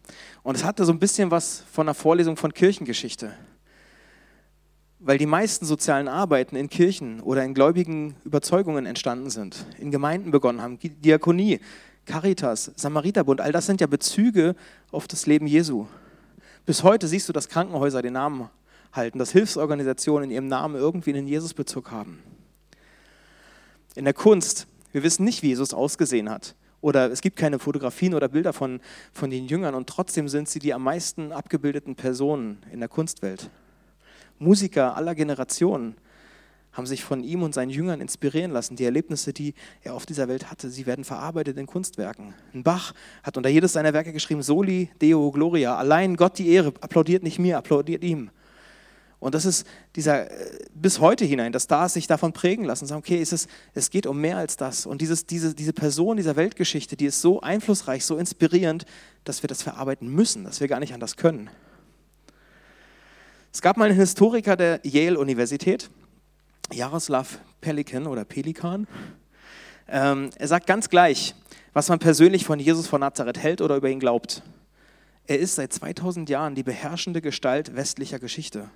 Und 0.41 0.55
es 0.55 0.63
hatte 0.63 0.83
so 0.83 0.91
ein 0.91 0.97
bisschen 0.97 1.29
was 1.29 1.63
von 1.71 1.87
einer 1.87 1.93
Vorlesung 1.93 2.37
von 2.37 2.51
Kirchengeschichte. 2.51 3.33
Weil 4.97 5.19
die 5.19 5.27
meisten 5.27 5.67
sozialen 5.67 6.07
Arbeiten 6.07 6.55
in 6.55 6.69
Kirchen 6.69 7.19
oder 7.19 7.43
in 7.43 7.53
gläubigen 7.53 8.15
Überzeugungen 8.23 8.87
entstanden 8.87 9.29
sind, 9.29 9.67
in 9.77 9.91
Gemeinden 9.91 10.31
begonnen 10.31 10.63
haben, 10.63 10.79
Diakonie, 10.81 11.59
Caritas, 12.07 12.71
Samariterbund, 12.75 13.41
all 13.41 13.51
das 13.51 13.67
sind 13.67 13.79
ja 13.79 13.85
Bezüge 13.85 14.55
auf 14.91 15.07
das 15.07 15.27
Leben 15.27 15.45
Jesu. 15.45 15.85
Bis 16.65 16.81
heute 16.81 17.07
siehst 17.07 17.29
du, 17.29 17.33
dass 17.33 17.47
Krankenhäuser 17.47 18.01
den 18.01 18.13
Namen 18.13 18.49
halten, 18.91 19.19
dass 19.19 19.31
Hilfsorganisationen 19.33 20.31
in 20.31 20.31
ihrem 20.31 20.47
Namen 20.47 20.73
irgendwie 20.73 21.13
einen 21.13 21.27
Jesusbezug 21.27 21.91
haben 21.91 22.23
in 23.97 24.05
der 24.05 24.13
Kunst, 24.13 24.67
wir 24.91 25.01
wissen 25.03 25.23
nicht, 25.23 25.41
wie 25.41 25.47
Jesus 25.47 25.73
ausgesehen 25.73 26.29
hat. 26.29 26.55
Oder 26.81 27.11
es 27.11 27.21
gibt 27.21 27.35
keine 27.35 27.57
Fotografien 27.57 28.13
oder 28.13 28.29
Bilder 28.29 28.53
von, 28.53 28.79
von 29.11 29.31
den 29.31 29.47
Jüngern 29.47 29.73
und 29.73 29.89
trotzdem 29.89 30.29
sind 30.29 30.47
sie 30.47 30.59
die 30.59 30.73
am 30.73 30.83
meisten 30.83 31.31
abgebildeten 31.31 31.95
Personen 31.95 32.59
in 32.71 32.79
der 32.79 32.89
Kunstwelt. 32.89 33.49
Musiker 34.37 34.95
aller 34.95 35.15
Generationen 35.15 35.95
haben 36.71 36.85
sich 36.85 37.03
von 37.03 37.23
ihm 37.23 37.41
und 37.41 37.55
seinen 37.55 37.71
Jüngern 37.71 37.99
inspirieren 37.99 38.51
lassen. 38.51 38.75
Die 38.75 38.85
Erlebnisse, 38.85 39.33
die 39.33 39.55
er 39.81 39.95
auf 39.95 40.05
dieser 40.05 40.27
Welt 40.27 40.51
hatte, 40.51 40.69
sie 40.69 40.85
werden 40.85 41.03
verarbeitet 41.03 41.57
in 41.57 41.65
Kunstwerken. 41.65 42.35
Ein 42.53 42.61
Bach 42.61 42.93
hat 43.23 43.35
unter 43.35 43.49
jedes 43.49 43.73
seiner 43.73 43.93
Werke 43.93 44.13
geschrieben, 44.13 44.43
Soli 44.43 44.91
Deo 45.01 45.31
Gloria, 45.31 45.75
allein 45.75 46.15
Gott 46.15 46.37
die 46.37 46.49
Ehre, 46.49 46.67
applaudiert 46.81 47.23
nicht 47.23 47.39
mir, 47.39 47.57
applaudiert 47.57 48.03
ihm. 48.03 48.29
Und 49.19 49.33
das 49.33 49.45
ist 49.45 49.65
dieser 49.95 50.29
äh, 50.29 50.59
bis 50.73 50.99
heute 50.99 51.25
hinein, 51.25 51.51
dass 51.51 51.63
Stars 51.63 51.93
sich 51.93 52.07
davon 52.07 52.33
prägen 52.33 52.65
lassen 52.65 52.85
sagen, 52.85 52.99
okay, 52.99 53.21
es, 53.21 53.47
es 53.73 53.89
geht 53.89 54.05
um 54.05 54.19
mehr 54.19 54.37
als 54.37 54.57
das. 54.57 54.85
Und 54.85 55.01
dieses, 55.01 55.25
diese, 55.25 55.55
diese 55.55 55.73
Person 55.73 56.17
dieser 56.17 56.35
Weltgeschichte, 56.35 56.95
die 56.95 57.05
ist 57.05 57.21
so 57.21 57.41
einflussreich, 57.41 58.05
so 58.05 58.17
inspirierend, 58.17 58.85
dass 59.23 59.41
wir 59.41 59.47
das 59.47 59.63
verarbeiten 59.63 60.07
müssen, 60.07 60.43
dass 60.43 60.59
wir 60.59 60.67
gar 60.67 60.79
nicht 60.79 60.93
anders 60.93 61.17
können. 61.17 61.49
Es 63.51 63.61
gab 63.61 63.77
mal 63.77 63.85
einen 63.85 63.97
Historiker 63.97 64.55
der 64.55 64.81
Yale-Universität, 64.83 65.89
Jaroslav 66.71 67.39
Pelikan 67.59 68.05
oder 68.05 68.23
Pelikan. 68.23 68.87
Ähm, 69.87 70.29
er 70.35 70.47
sagt 70.47 70.67
ganz 70.67 70.89
gleich, 70.89 71.33
was 71.73 71.89
man 71.89 71.97
persönlich 71.97 72.45
von 72.45 72.59
Jesus 72.59 72.87
von 72.87 72.99
Nazareth 72.99 73.39
hält 73.39 73.61
oder 73.61 73.77
über 73.77 73.89
ihn 73.89 73.99
glaubt. 73.99 74.43
Er 75.25 75.39
ist 75.39 75.55
seit 75.55 75.73
2000 75.73 76.29
Jahren 76.29 76.55
die 76.55 76.63
beherrschende 76.63 77.21
Gestalt 77.21 77.75
westlicher 77.75 78.19
Geschichte. 78.19 78.69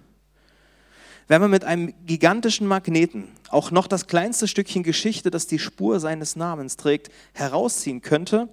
Wenn 1.32 1.40
man 1.40 1.52
mit 1.52 1.64
einem 1.64 1.94
gigantischen 2.06 2.68
Magneten 2.68 3.30
auch 3.48 3.72
noch 3.72 3.88
das 3.88 4.08
kleinste 4.08 4.50
Stückchen 4.50 4.84
Geschichte, 4.84 5.32
das 5.32 5.48
die 5.48 5.60
Spur 5.60 6.02
seines 6.02 6.36
Namens 6.36 6.76
trägt, 6.76 7.10
herausziehen 7.32 8.02
könnte, 8.02 8.50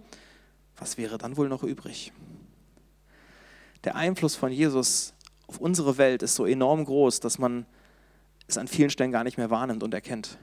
was 0.77 0.97
wäre 0.97 1.19
dann 1.19 1.37
wohl 1.37 1.49
noch 1.49 1.65
übrig? 1.65 2.13
Der 3.83 3.97
Einfluss 3.97 4.37
von 4.37 4.53
Jesus 4.53 5.13
auf 5.49 5.59
unsere 5.59 5.99
Welt 5.99 6.23
ist 6.23 6.37
so 6.37 6.47
enorm 6.47 6.85
groß, 6.85 7.19
dass 7.19 7.41
man 7.41 7.67
es 8.47 8.57
an 8.59 8.69
vielen 8.69 8.91
Stellen 8.91 9.11
gar 9.11 9.25
nicht 9.25 9.39
mehr 9.39 9.51
wahrnimmt 9.51 9.83
und 9.83 9.93
erkennt. 9.93 10.39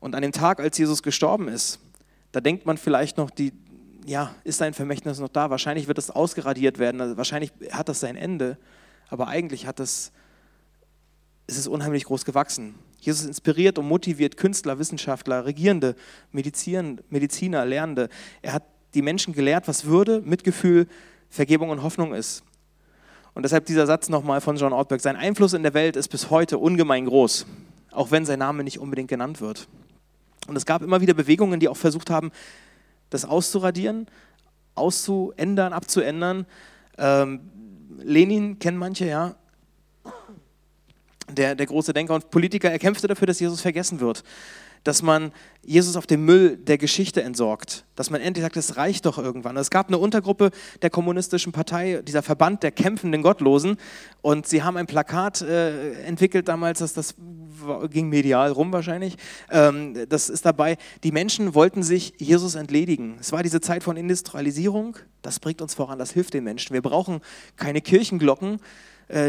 Und 0.00 0.16
an 0.16 0.22
dem 0.22 0.32
Tag, 0.32 0.58
als 0.58 0.76
Jesus 0.78 1.04
gestorben 1.04 1.46
ist, 1.46 1.78
da 2.32 2.40
denkt 2.40 2.66
man 2.66 2.76
vielleicht 2.76 3.18
noch, 3.18 3.30
die, 3.30 3.52
ja, 4.04 4.34
ist 4.42 4.58
sein 4.58 4.74
Vermächtnis 4.74 5.20
noch 5.20 5.28
da? 5.28 5.48
Wahrscheinlich 5.48 5.86
wird 5.86 5.98
es 5.98 6.10
ausgeradiert 6.10 6.80
werden, 6.80 7.00
also 7.00 7.16
wahrscheinlich 7.16 7.52
hat 7.70 7.88
das 7.88 8.00
sein 8.00 8.16
Ende, 8.16 8.58
aber 9.10 9.28
eigentlich 9.28 9.68
hat 9.68 9.78
es 9.78 10.10
es 11.46 11.58
ist 11.58 11.66
unheimlich 11.66 12.04
groß 12.04 12.24
gewachsen. 12.24 12.74
Jesus 13.00 13.26
inspiriert 13.26 13.78
und 13.78 13.86
motiviert 13.86 14.36
Künstler, 14.36 14.78
Wissenschaftler, 14.78 15.44
Regierende, 15.44 15.94
Mediziner, 16.32 17.64
Lernende. 17.66 18.08
Er 18.40 18.54
hat 18.54 18.64
die 18.94 19.02
Menschen 19.02 19.34
gelehrt, 19.34 19.68
was 19.68 19.84
Würde, 19.84 20.22
Mitgefühl, 20.22 20.86
Vergebung 21.28 21.68
und 21.70 21.82
Hoffnung 21.82 22.14
ist. 22.14 22.44
Und 23.34 23.42
deshalb 23.42 23.66
dieser 23.66 23.86
Satz 23.86 24.08
nochmal 24.08 24.40
von 24.40 24.56
John 24.56 24.72
Ortberg. 24.72 25.00
Sein 25.00 25.16
Einfluss 25.16 25.52
in 25.52 25.64
der 25.64 25.74
Welt 25.74 25.96
ist 25.96 26.08
bis 26.08 26.30
heute 26.30 26.58
ungemein 26.58 27.06
groß. 27.06 27.46
auch 27.90 28.10
wenn 28.10 28.24
sein 28.24 28.40
Name 28.40 28.64
nicht 28.64 28.78
unbedingt 28.78 29.08
genannt 29.08 29.40
wird. 29.40 29.68
Und 30.48 30.56
es 30.56 30.66
gab 30.66 30.82
immer 30.82 31.00
wieder 31.00 31.14
Bewegungen, 31.14 31.60
die 31.60 31.68
auch 31.68 31.76
versucht 31.76 32.10
haben, 32.10 32.32
das 33.10 33.24
auszuradieren, 33.24 34.06
auszuändern, 34.74 35.72
abzuändern. 35.72 36.46
Ähm, 36.98 37.40
Lenin 37.98 38.58
kennen 38.58 38.78
manche, 38.78 39.06
ja. 39.06 39.36
Der, 41.34 41.54
der 41.54 41.66
große 41.66 41.92
Denker 41.92 42.14
und 42.14 42.30
Politiker, 42.30 42.70
er 42.70 42.78
kämpfte 42.78 43.06
dafür, 43.06 43.26
dass 43.26 43.40
Jesus 43.40 43.60
vergessen 43.60 44.00
wird 44.00 44.24
dass 44.84 45.02
man 45.02 45.32
Jesus 45.64 45.96
auf 45.96 46.06
dem 46.06 46.26
Müll 46.26 46.58
der 46.58 46.76
Geschichte 46.76 47.22
entsorgt, 47.22 47.86
dass 47.96 48.10
man 48.10 48.20
endlich 48.20 48.42
sagt, 48.42 48.58
es 48.58 48.76
reicht 48.76 49.06
doch 49.06 49.16
irgendwann. 49.16 49.56
Es 49.56 49.70
gab 49.70 49.88
eine 49.88 49.96
Untergruppe 49.96 50.50
der 50.82 50.90
kommunistischen 50.90 51.52
Partei, 51.52 52.02
dieser 52.06 52.22
Verband 52.22 52.62
der 52.62 52.70
kämpfenden 52.70 53.22
Gottlosen, 53.22 53.78
und 54.20 54.46
sie 54.46 54.62
haben 54.62 54.76
ein 54.76 54.86
Plakat 54.86 55.40
äh, 55.40 55.94
entwickelt 56.02 56.48
damals, 56.48 56.80
das, 56.80 56.92
das 56.92 57.14
ging 57.90 58.10
medial 58.10 58.52
rum 58.52 58.72
wahrscheinlich. 58.72 59.16
Ähm, 59.50 60.06
das 60.08 60.28
ist 60.28 60.44
dabei, 60.44 60.76
die 61.02 61.12
Menschen 61.12 61.54
wollten 61.54 61.82
sich 61.82 62.12
Jesus 62.18 62.54
entledigen. 62.54 63.16
Es 63.18 63.32
war 63.32 63.42
diese 63.42 63.62
Zeit 63.62 63.82
von 63.82 63.96
Industrialisierung, 63.96 64.98
das 65.22 65.40
bringt 65.40 65.62
uns 65.62 65.72
voran, 65.72 65.98
das 65.98 66.12
hilft 66.12 66.34
den 66.34 66.44
Menschen. 66.44 66.74
Wir 66.74 66.82
brauchen 66.82 67.20
keine 67.56 67.80
Kirchenglocken, 67.80 68.60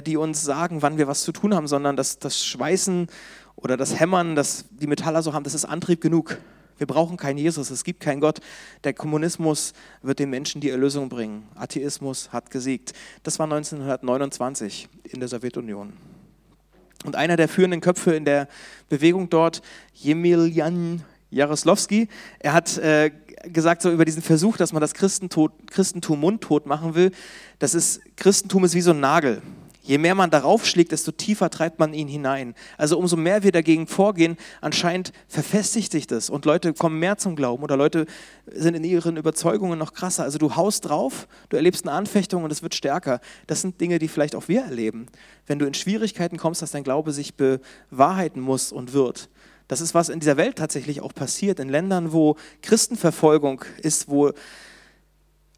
die 0.05 0.17
uns 0.17 0.41
sagen, 0.41 0.82
wann 0.82 0.98
wir 0.98 1.08
was 1.08 1.24
zu 1.24 1.32
tun 1.32 1.53
haben, 1.53 1.67
sondern 1.67 1.96
das, 1.96 2.17
das 2.17 2.46
Schweißen 2.46 3.08
oder 3.55 3.77
das 3.77 4.00
Hämmern, 4.00 4.36
das 4.36 4.65
die 4.70 4.88
Metaller 4.88 5.22
so 5.22 5.34
haben, 5.34 5.44
das 5.44 5.53
ist 5.53 5.65
Antrieb 5.65 6.01
genug. 6.01 6.38
Wir 6.77 6.88
brauchen 6.88 7.15
keinen 7.15 7.38
Jesus, 7.38 7.70
es 7.70 7.86
gibt 7.86 8.01
keinen 8.01 8.20
Gott. 8.20 8.41
Der 8.84 8.94
Kommunismus 8.94 9.74
wird 10.01 10.20
den 10.20 10.29
Menschen 10.29 10.60
die 10.60 10.70
Erlösung 10.70 11.08
bringen. 11.08 11.48
Atheismus 11.55 12.34
hat 12.34 12.51
gesiegt. 12.51 12.94
Das 13.24 13.39
war 13.39 13.46
1929 13.46 14.89
in 15.03 15.20
der 15.22 15.29
Sowjetunion. 15.29 15.94
Und 17.05 17.15
einer 17.15 17.38
der 17.38 17.48
führenden 17.48 17.79
Köpfe 17.79 18.13
in 18.15 18.25
der 18.25 18.50
Bewegung 18.89 19.29
dort, 19.29 19.62
Jemiljan 19.94 21.03
Jaroslowski, 21.29 22.10
er 22.39 22.53
hat 22.53 22.77
äh, 22.77 23.12
gesagt 23.46 23.82
so 23.82 23.91
über 23.91 24.03
diesen 24.03 24.22
Versuch, 24.22 24.58
dass 24.58 24.74
man 24.74 24.82
das 24.82 24.94
Christentum, 24.94 25.51
Christentum 25.67 26.20
mundtot 26.20 26.65
machen 26.65 26.96
will. 26.96 27.12
Das 27.60 27.74
ist, 27.74 28.01
Christentum 28.17 28.65
ist 28.65 28.74
wie 28.74 28.82
so 28.82 28.91
ein 28.91 29.00
Nagel. 29.00 29.41
Je 29.86 30.00
mehr 30.00 30.15
man 30.15 30.32
darauf 30.32 30.65
schlägt, 30.65 30.92
desto 30.92 31.12
tiefer 31.12 31.51
treibt 31.51 31.77
man 31.77 31.94
ihn 31.94 32.08
hinein. 32.08 32.56
Also 32.75 32.98
umso 32.98 33.18
mehr 33.18 33.44
wir 33.44 33.51
dagegen 33.51 33.86
vorgehen, 33.86 34.36
anscheinend 34.60 35.12
verfestigt 35.27 35.92
sich 35.92 36.08
das 36.08 36.32
und 36.32 36.46
Leute 36.46 36.74
kommen 36.74 36.98
mehr 36.98 37.18
zum 37.18 37.36
Glauben 37.36 37.62
oder 37.62 37.77
Leute 37.77 38.08
sind 38.48 38.74
in 38.74 38.84
ihren 38.84 39.15
Überzeugungen 39.15 39.77
noch 39.77 39.94
krasser. 39.94 40.24
Also 40.24 40.39
du 40.39 40.56
haust 40.56 40.86
drauf, 40.89 41.27
du 41.50 41.56
erlebst 41.56 41.86
eine 41.86 41.96
Anfechtung 41.96 42.44
und 42.44 42.51
es 42.51 42.63
wird 42.63 42.74
stärker. 42.74 43.20
Das 43.46 43.62
sind 43.62 43.80
Dinge, 43.80 44.00
die 44.00 44.08
vielleicht 44.08 44.36
auch 44.36 44.48
wir 44.48 44.63
erleben. 44.63 45.06
Wenn 45.46 45.60
du 45.60 45.68
in 45.68 45.75
Schwierigkeiten 45.75 46.38
kommst, 46.38 46.63
dass 46.63 46.72
dein 46.72 46.84
Glaube 46.84 47.12
sich 47.12 47.36
bewahrheiten 47.36 48.42
muss 48.42 48.72
und 48.72 48.94
wird. 48.94 49.30
Das 49.68 49.82
ist, 49.82 49.94
was 49.94 50.10
in 50.10 50.20
dieser 50.20 50.38
Welt 50.38 50.56
tatsächlich 50.56 51.01
auch 51.01 51.13
passiert. 51.13 51.60
In 51.60 51.70
Ländern, 51.70 52.12
wo 52.12 52.38
Christenverfolgung 52.63 53.63
ist, 53.84 54.10
wo 54.10 54.32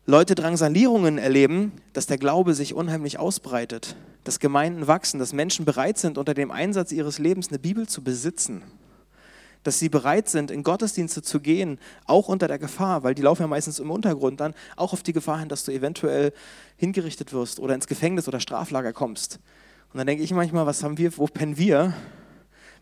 Leute 0.06 0.36
Drangsalierungen 0.36 1.18
erleben, 1.18 1.74
dass 1.92 2.08
der 2.08 2.18
Glaube 2.18 2.54
sich 2.54 2.74
unheimlich 2.74 3.20
ausbreitet, 3.20 3.98
dass 4.28 4.40
Gemeinden 4.40 4.88
wachsen, 4.88 5.20
dass 5.20 5.32
Menschen 5.32 5.64
bereit 5.64 5.98
sind, 5.98 6.18
unter 6.18 6.34
dem 6.34 6.52
Einsatz 6.52 6.92
ihres 6.92 7.18
Lebens 7.18 7.48
eine 7.48 7.60
Bibel 7.60 7.88
zu 7.88 8.04
besitzen, 8.04 8.62
dass 9.64 9.80
sie 9.80 9.88
bereit 9.88 10.28
sind, 10.28 10.52
in 10.52 10.64
Gottesdienste 10.64 11.22
zu 11.22 11.40
gehen, 11.40 11.80
auch 12.06 12.28
unter 12.28 12.50
der 12.50 12.60
Gefahr, 12.60 13.04
weil 13.04 13.16
die 13.16 13.22
laufen 13.22 13.44
ja 13.44 13.48
meistens 13.48 13.80
im 13.80 13.90
Untergrund 13.90 14.42
dann, 14.42 14.54
auch 14.76 14.92
auf 14.92 15.02
die 15.02 15.14
Gefahr 15.14 15.40
hin, 15.40 15.48
dass 15.48 15.64
du 15.64 15.72
eventuell 15.72 16.34
hingerichtet 16.76 17.32
wirst 17.32 17.62
oder 17.62 17.74
ins 17.74 17.88
Gefängnis 17.88 18.28
oder 18.28 18.42
Straflager 18.42 18.92
kommst. 18.92 19.40
Und 19.94 19.98
dann 19.98 20.08
denke 20.08 20.24
ich 20.24 20.32
manchmal, 20.34 20.66
was 20.66 20.84
haben 20.84 20.98
wir, 20.98 21.18
wo 21.18 21.28
pennen 21.28 21.58
wir, 21.58 21.94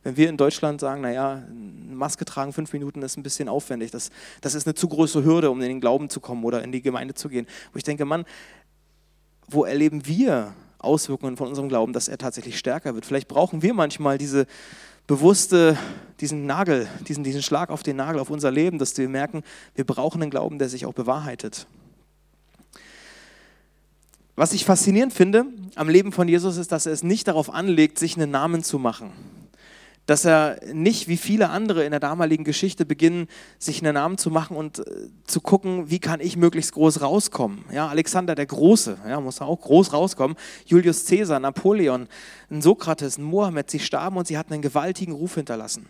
wenn 0.02 0.18
wir 0.18 0.30
in 0.30 0.38
Deutschland 0.38 0.82
sagen, 0.82 1.02
naja, 1.02 1.44
Maske 1.52 2.26
tragen 2.26 2.54
fünf 2.54 2.74
Minuten 2.74 3.04
ist 3.04 3.18
ein 3.18 3.24
bisschen 3.24 3.50
aufwendig, 3.50 3.92
das, 3.92 4.10
das 4.42 4.56
ist 4.56 4.66
eine 4.66 4.74
zu 4.74 4.88
große 4.88 5.24
Hürde, 5.24 5.52
um 5.52 5.62
in 5.62 5.68
den 5.68 5.80
Glauben 5.80 6.10
zu 6.10 6.20
kommen 6.20 6.44
oder 6.44 6.64
in 6.64 6.72
die 6.72 6.82
Gemeinde 6.82 7.14
zu 7.14 7.30
gehen. 7.30 7.46
Wo 7.72 7.78
ich 7.78 7.84
denke, 7.84 8.06
Mann, 8.06 8.26
wo 9.48 9.64
erleben 9.64 10.08
wir 10.08 10.56
Auswirkungen 10.86 11.38
von 11.38 11.48
unserem 11.48 11.68
Glauben, 11.68 11.94
dass 11.94 12.08
er 12.08 12.18
tatsächlich 12.18 12.58
stärker 12.58 12.96
wird? 12.96 13.06
Vielleicht 13.06 13.28
brauchen 13.28 13.62
wir 13.62 13.74
manchmal 13.74 14.18
diese 14.18 14.46
bewusste, 15.08 15.78
diesen 16.20 16.46
Nagel, 16.46 16.88
diesen, 17.08 17.24
diesen 17.24 17.44
Schlag 17.44 17.70
auf 17.70 17.84
den 17.84 17.98
Nagel, 17.98 18.20
auf 18.20 18.30
unser 18.30 18.52
Leben, 18.52 18.80
dass 18.80 18.98
wir 18.98 19.10
merken, 19.10 19.44
wir 19.76 19.86
brauchen 19.86 20.22
einen 20.22 20.32
Glauben, 20.32 20.60
der 20.60 20.70
sich 20.70 20.86
auch 20.86 20.94
bewahrheitet. 20.94 21.68
Was 24.36 24.54
ich 24.54 24.66
faszinierend 24.66 25.14
finde 25.14 25.46
am 25.76 25.90
Leben 25.90 26.12
von 26.12 26.28
Jesus 26.28 26.58
ist, 26.58 26.72
dass 26.72 26.86
er 26.86 26.94
es 26.94 27.04
nicht 27.04 27.28
darauf 27.28 27.50
anlegt, 27.50 28.00
sich 28.00 28.16
einen 28.16 28.32
Namen 28.32 28.64
zu 28.64 28.80
machen 28.80 29.12
dass 30.06 30.26
er 30.26 30.60
nicht 30.74 31.08
wie 31.08 31.18
viele 31.18 31.50
andere 31.50 31.84
in 31.84 31.92
der 31.92 32.00
damaligen 32.00 32.44
Geschichte 32.44 32.86
beginnen, 32.86 33.28
sich 33.58 33.82
einen 33.82 33.96
Namen 33.96 34.18
zu 34.18 34.30
machen 34.30 34.56
und 34.56 34.80
äh, 34.80 34.84
zu 35.26 35.42
gucken, 35.42 35.90
wie 35.90 36.00
kann 36.00 36.20
ich 36.20 36.38
möglichst 36.38 36.74
groß 36.74 37.02
rauskommen. 37.02 37.66
Ja, 37.72 37.88
Alexander 37.88 38.36
der 38.36 38.46
Große, 38.46 38.98
ja, 39.08 39.20
muss 39.20 39.42
auch 39.42 39.62
groß 39.62 39.94
rauskommen. 39.94 40.38
Julius 40.66 41.06
Caesar, 41.06 41.40
Napoleon, 41.40 42.08
ein 42.50 42.62
Sokrates, 42.62 43.18
ein 43.18 43.24
Mohammed, 43.24 43.70
sie 43.72 43.80
starben 43.80 44.18
und 44.18 44.28
sie 44.28 44.38
hatten 44.38 44.54
einen 44.54 44.62
gewaltigen 44.62 45.14
Ruf 45.14 45.36
hinterlassen. 45.36 45.88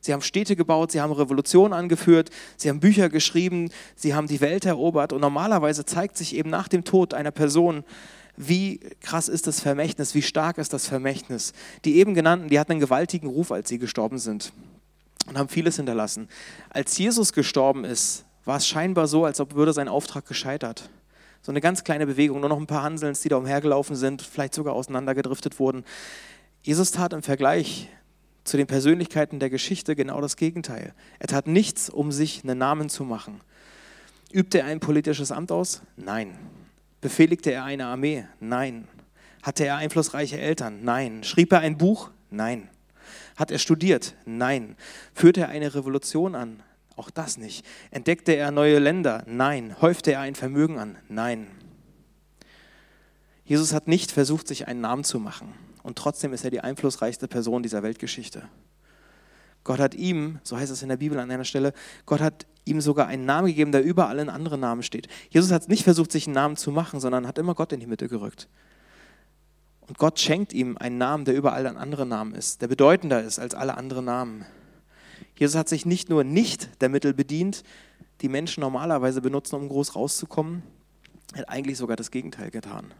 Sie 0.00 0.12
haben 0.12 0.22
Städte 0.22 0.56
gebaut, 0.56 0.92
sie 0.92 1.00
haben 1.00 1.12
Revolutionen 1.12 1.72
angeführt, 1.72 2.30
sie 2.56 2.68
haben 2.68 2.80
Bücher 2.80 3.08
geschrieben, 3.08 3.70
sie 3.96 4.14
haben 4.14 4.28
die 4.28 4.40
Welt 4.40 4.64
erobert 4.64 5.12
und 5.12 5.20
normalerweise 5.20 5.84
zeigt 5.84 6.16
sich 6.16 6.36
eben 6.36 6.50
nach 6.50 6.68
dem 6.68 6.84
Tod 6.84 7.14
einer 7.14 7.32
Person, 7.32 7.82
wie 8.36 8.80
krass 9.00 9.28
ist 9.28 9.46
das 9.46 9.60
Vermächtnis, 9.60 10.14
wie 10.14 10.22
stark 10.22 10.58
ist 10.58 10.72
das 10.72 10.86
Vermächtnis. 10.86 11.52
Die 11.84 11.96
eben 11.96 12.14
genannten, 12.14 12.48
die 12.48 12.58
hatten 12.58 12.72
einen 12.72 12.80
gewaltigen 12.80 13.28
Ruf, 13.28 13.50
als 13.50 13.68
sie 13.68 13.78
gestorben 13.78 14.18
sind 14.18 14.52
und 15.26 15.38
haben 15.38 15.48
vieles 15.48 15.76
hinterlassen. 15.76 16.28
Als 16.70 16.96
Jesus 16.98 17.32
gestorben 17.32 17.84
ist, 17.84 18.24
war 18.44 18.58
es 18.58 18.66
scheinbar 18.66 19.08
so, 19.08 19.24
als 19.24 19.40
ob 19.40 19.54
würde 19.54 19.72
sein 19.72 19.88
Auftrag 19.88 20.26
gescheitert. 20.26 20.88
So 21.42 21.52
eine 21.52 21.60
ganz 21.60 21.84
kleine 21.84 22.06
Bewegung, 22.06 22.40
nur 22.40 22.48
noch 22.48 22.58
ein 22.58 22.66
paar 22.66 22.82
Hanselns, 22.82 23.20
die 23.20 23.28
da 23.28 23.36
umhergelaufen 23.36 23.96
sind, 23.96 24.22
vielleicht 24.22 24.54
sogar 24.54 24.74
auseinandergedriftet 24.74 25.58
wurden. 25.58 25.84
Jesus 26.62 26.90
tat 26.90 27.12
im 27.12 27.22
Vergleich 27.22 27.88
zu 28.44 28.56
den 28.56 28.66
Persönlichkeiten 28.66 29.40
der 29.40 29.50
Geschichte 29.50 29.96
genau 29.96 30.20
das 30.20 30.36
Gegenteil. 30.36 30.94
Er 31.18 31.26
tat 31.26 31.46
nichts, 31.46 31.90
um 31.90 32.12
sich 32.12 32.42
einen 32.44 32.58
Namen 32.58 32.88
zu 32.88 33.04
machen. 33.04 33.40
Übte 34.32 34.60
er 34.60 34.66
ein 34.66 34.80
politisches 34.80 35.32
Amt 35.32 35.52
aus? 35.52 35.82
Nein. 35.96 36.36
Befehligte 37.00 37.52
er 37.52 37.64
eine 37.64 37.86
Armee? 37.86 38.26
Nein. 38.40 38.88
Hatte 39.42 39.64
er 39.64 39.76
einflussreiche 39.76 40.38
Eltern? 40.38 40.82
Nein. 40.82 41.22
Schrieb 41.24 41.52
er 41.52 41.60
ein 41.60 41.78
Buch? 41.78 42.10
Nein. 42.30 42.68
Hat 43.36 43.50
er 43.50 43.58
studiert? 43.58 44.14
Nein. 44.24 44.76
Führte 45.14 45.42
er 45.42 45.48
eine 45.50 45.74
Revolution 45.74 46.34
an? 46.34 46.62
Auch 46.96 47.10
das 47.10 47.36
nicht. 47.36 47.64
Entdeckte 47.90 48.34
er 48.34 48.50
neue 48.50 48.78
Länder? 48.78 49.22
Nein. 49.26 49.76
Häufte 49.80 50.12
er 50.12 50.20
ein 50.20 50.34
Vermögen 50.34 50.78
an? 50.78 50.96
Nein. 51.08 51.46
Jesus 53.44 53.72
hat 53.72 53.86
nicht 53.86 54.10
versucht, 54.10 54.48
sich 54.48 54.66
einen 54.66 54.80
Namen 54.80 55.04
zu 55.04 55.20
machen. 55.20 55.52
Und 55.82 55.96
trotzdem 55.96 56.32
ist 56.32 56.44
er 56.44 56.50
die 56.50 56.60
einflussreichste 56.62 57.28
Person 57.28 57.62
dieser 57.62 57.82
Weltgeschichte. 57.84 58.48
Gott 59.66 59.80
hat 59.80 59.96
ihm, 59.96 60.38
so 60.44 60.56
heißt 60.56 60.70
es 60.70 60.82
in 60.82 60.88
der 60.88 60.96
Bibel 60.96 61.18
an 61.18 61.28
einer 61.28 61.44
Stelle, 61.44 61.72
Gott 62.06 62.20
hat 62.20 62.46
ihm 62.64 62.80
sogar 62.80 63.08
einen 63.08 63.24
Namen 63.24 63.48
gegeben, 63.48 63.72
der 63.72 63.82
über 63.82 64.08
allen 64.08 64.28
anderen 64.28 64.60
Namen 64.60 64.84
steht. 64.84 65.08
Jesus 65.28 65.50
hat 65.50 65.68
nicht 65.68 65.82
versucht, 65.82 66.12
sich 66.12 66.28
einen 66.28 66.34
Namen 66.34 66.56
zu 66.56 66.70
machen, 66.70 67.00
sondern 67.00 67.26
hat 67.26 67.36
immer 67.36 67.56
Gott 67.56 67.72
in 67.72 67.80
die 67.80 67.88
Mitte 67.88 68.06
gerückt. 68.06 68.48
Und 69.88 69.98
Gott 69.98 70.20
schenkt 70.20 70.52
ihm 70.52 70.76
einen 70.76 70.98
Namen, 70.98 71.24
der 71.24 71.34
über 71.34 71.52
allen 71.52 71.76
anderen 71.76 72.08
Namen 72.08 72.32
ist, 72.32 72.62
der 72.62 72.68
bedeutender 72.68 73.24
ist 73.24 73.40
als 73.40 73.56
alle 73.56 73.76
anderen 73.76 74.04
Namen. 74.04 74.46
Jesus 75.36 75.56
hat 75.56 75.68
sich 75.68 75.84
nicht 75.84 76.10
nur 76.10 76.22
nicht 76.22 76.80
der 76.80 76.88
Mittel 76.88 77.12
bedient, 77.12 77.64
die 78.20 78.28
Menschen 78.28 78.60
normalerweise 78.60 79.20
benutzen, 79.20 79.56
um 79.56 79.68
groß 79.68 79.96
rauszukommen, 79.96 80.62
er 81.32 81.40
hat 81.40 81.48
eigentlich 81.48 81.76
sogar 81.76 81.96
das 81.96 82.12
Gegenteil 82.12 82.52
getan. 82.52 82.94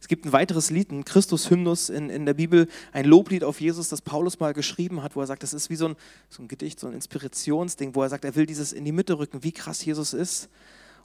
Es 0.00 0.06
gibt 0.06 0.24
ein 0.24 0.32
weiteres 0.32 0.70
Lied, 0.70 0.92
ein 0.92 1.04
Christus-Hymnus 1.04 1.88
in, 1.88 2.08
in 2.08 2.24
der 2.24 2.34
Bibel, 2.34 2.68
ein 2.92 3.04
Loblied 3.04 3.42
auf 3.42 3.60
Jesus, 3.60 3.88
das 3.88 4.00
Paulus 4.00 4.38
mal 4.38 4.54
geschrieben 4.54 5.02
hat, 5.02 5.16
wo 5.16 5.20
er 5.20 5.26
sagt, 5.26 5.42
das 5.42 5.52
ist 5.52 5.70
wie 5.70 5.76
so 5.76 5.88
ein, 5.88 5.96
so 6.28 6.42
ein 6.42 6.48
Gedicht, 6.48 6.78
so 6.78 6.86
ein 6.86 6.92
Inspirationsding, 6.92 7.94
wo 7.94 8.02
er 8.02 8.08
sagt, 8.08 8.24
er 8.24 8.36
will 8.36 8.46
dieses 8.46 8.72
in 8.72 8.84
die 8.84 8.92
Mitte 8.92 9.18
rücken, 9.18 9.42
wie 9.42 9.52
krass 9.52 9.84
Jesus 9.84 10.12
ist. 10.12 10.48